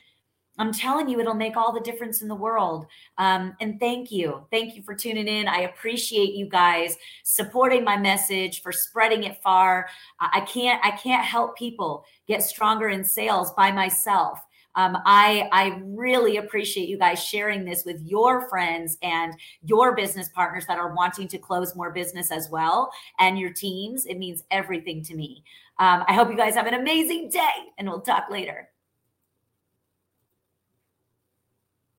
I'm 0.59 0.73
telling 0.73 1.09
you, 1.09 1.19
it'll 1.19 1.35
make 1.35 1.57
all 1.57 1.73
the 1.73 1.81
difference 1.81 2.21
in 2.21 2.29
the 2.29 2.35
world. 2.35 2.87
Um, 3.17 3.57
and 3.61 3.81
thank 3.81 4.13
you. 4.13 4.47
Thank 4.51 4.77
you 4.77 4.83
for 4.83 4.95
tuning 4.95 5.27
in. 5.27 5.49
I 5.49 5.61
appreciate 5.61 6.35
you 6.35 6.47
guys 6.47 6.97
supporting 7.25 7.85
my 7.85 7.97
message, 7.97 8.61
for 8.63 8.71
spreading 8.71 9.25
it 9.25 9.43
far. 9.43 9.89
I 10.21 10.41
can't, 10.41 10.85
I 10.85 10.91
can't 10.91 11.25
help 11.25 11.57
people 11.57 12.05
get 12.29 12.43
stronger 12.43 12.91
in 12.91 13.05
sales 13.05 13.53
by 13.53 13.73
myself. 13.73 14.41
Um, 14.75 14.99
I, 15.05 15.49
I 15.53 15.81
really 15.85 16.39
appreciate 16.39 16.89
you 16.89 16.99
guys 16.99 17.23
sharing 17.23 17.65
this 17.65 17.85
with 17.85 18.01
your 18.03 18.49
friends 18.49 18.97
and 19.03 19.35
your 19.63 19.95
business 19.95 20.29
partners 20.31 20.65
that 20.67 20.79
are 20.79 20.95
wanting 20.95 21.29
to 21.29 21.39
close 21.39 21.77
more 21.77 21.91
business 21.91 22.31
as 22.31 22.49
well 22.51 22.91
and 23.19 23.39
your 23.39 23.53
teams. 23.53 24.07
It 24.07 24.19
means 24.19 24.45
everything 24.51 25.03
to 25.05 25.15
me. 25.15 25.45
Um, 25.79 26.05
I 26.09 26.15
hope 26.15 26.31
you 26.31 26.37
guys 26.37 26.55
have 26.55 26.67
an 26.67 26.75
amazing 26.75 27.29
day 27.29 27.51
and 27.79 27.89
we'll 27.89 28.01
talk 28.01 28.31
later. 28.31 28.72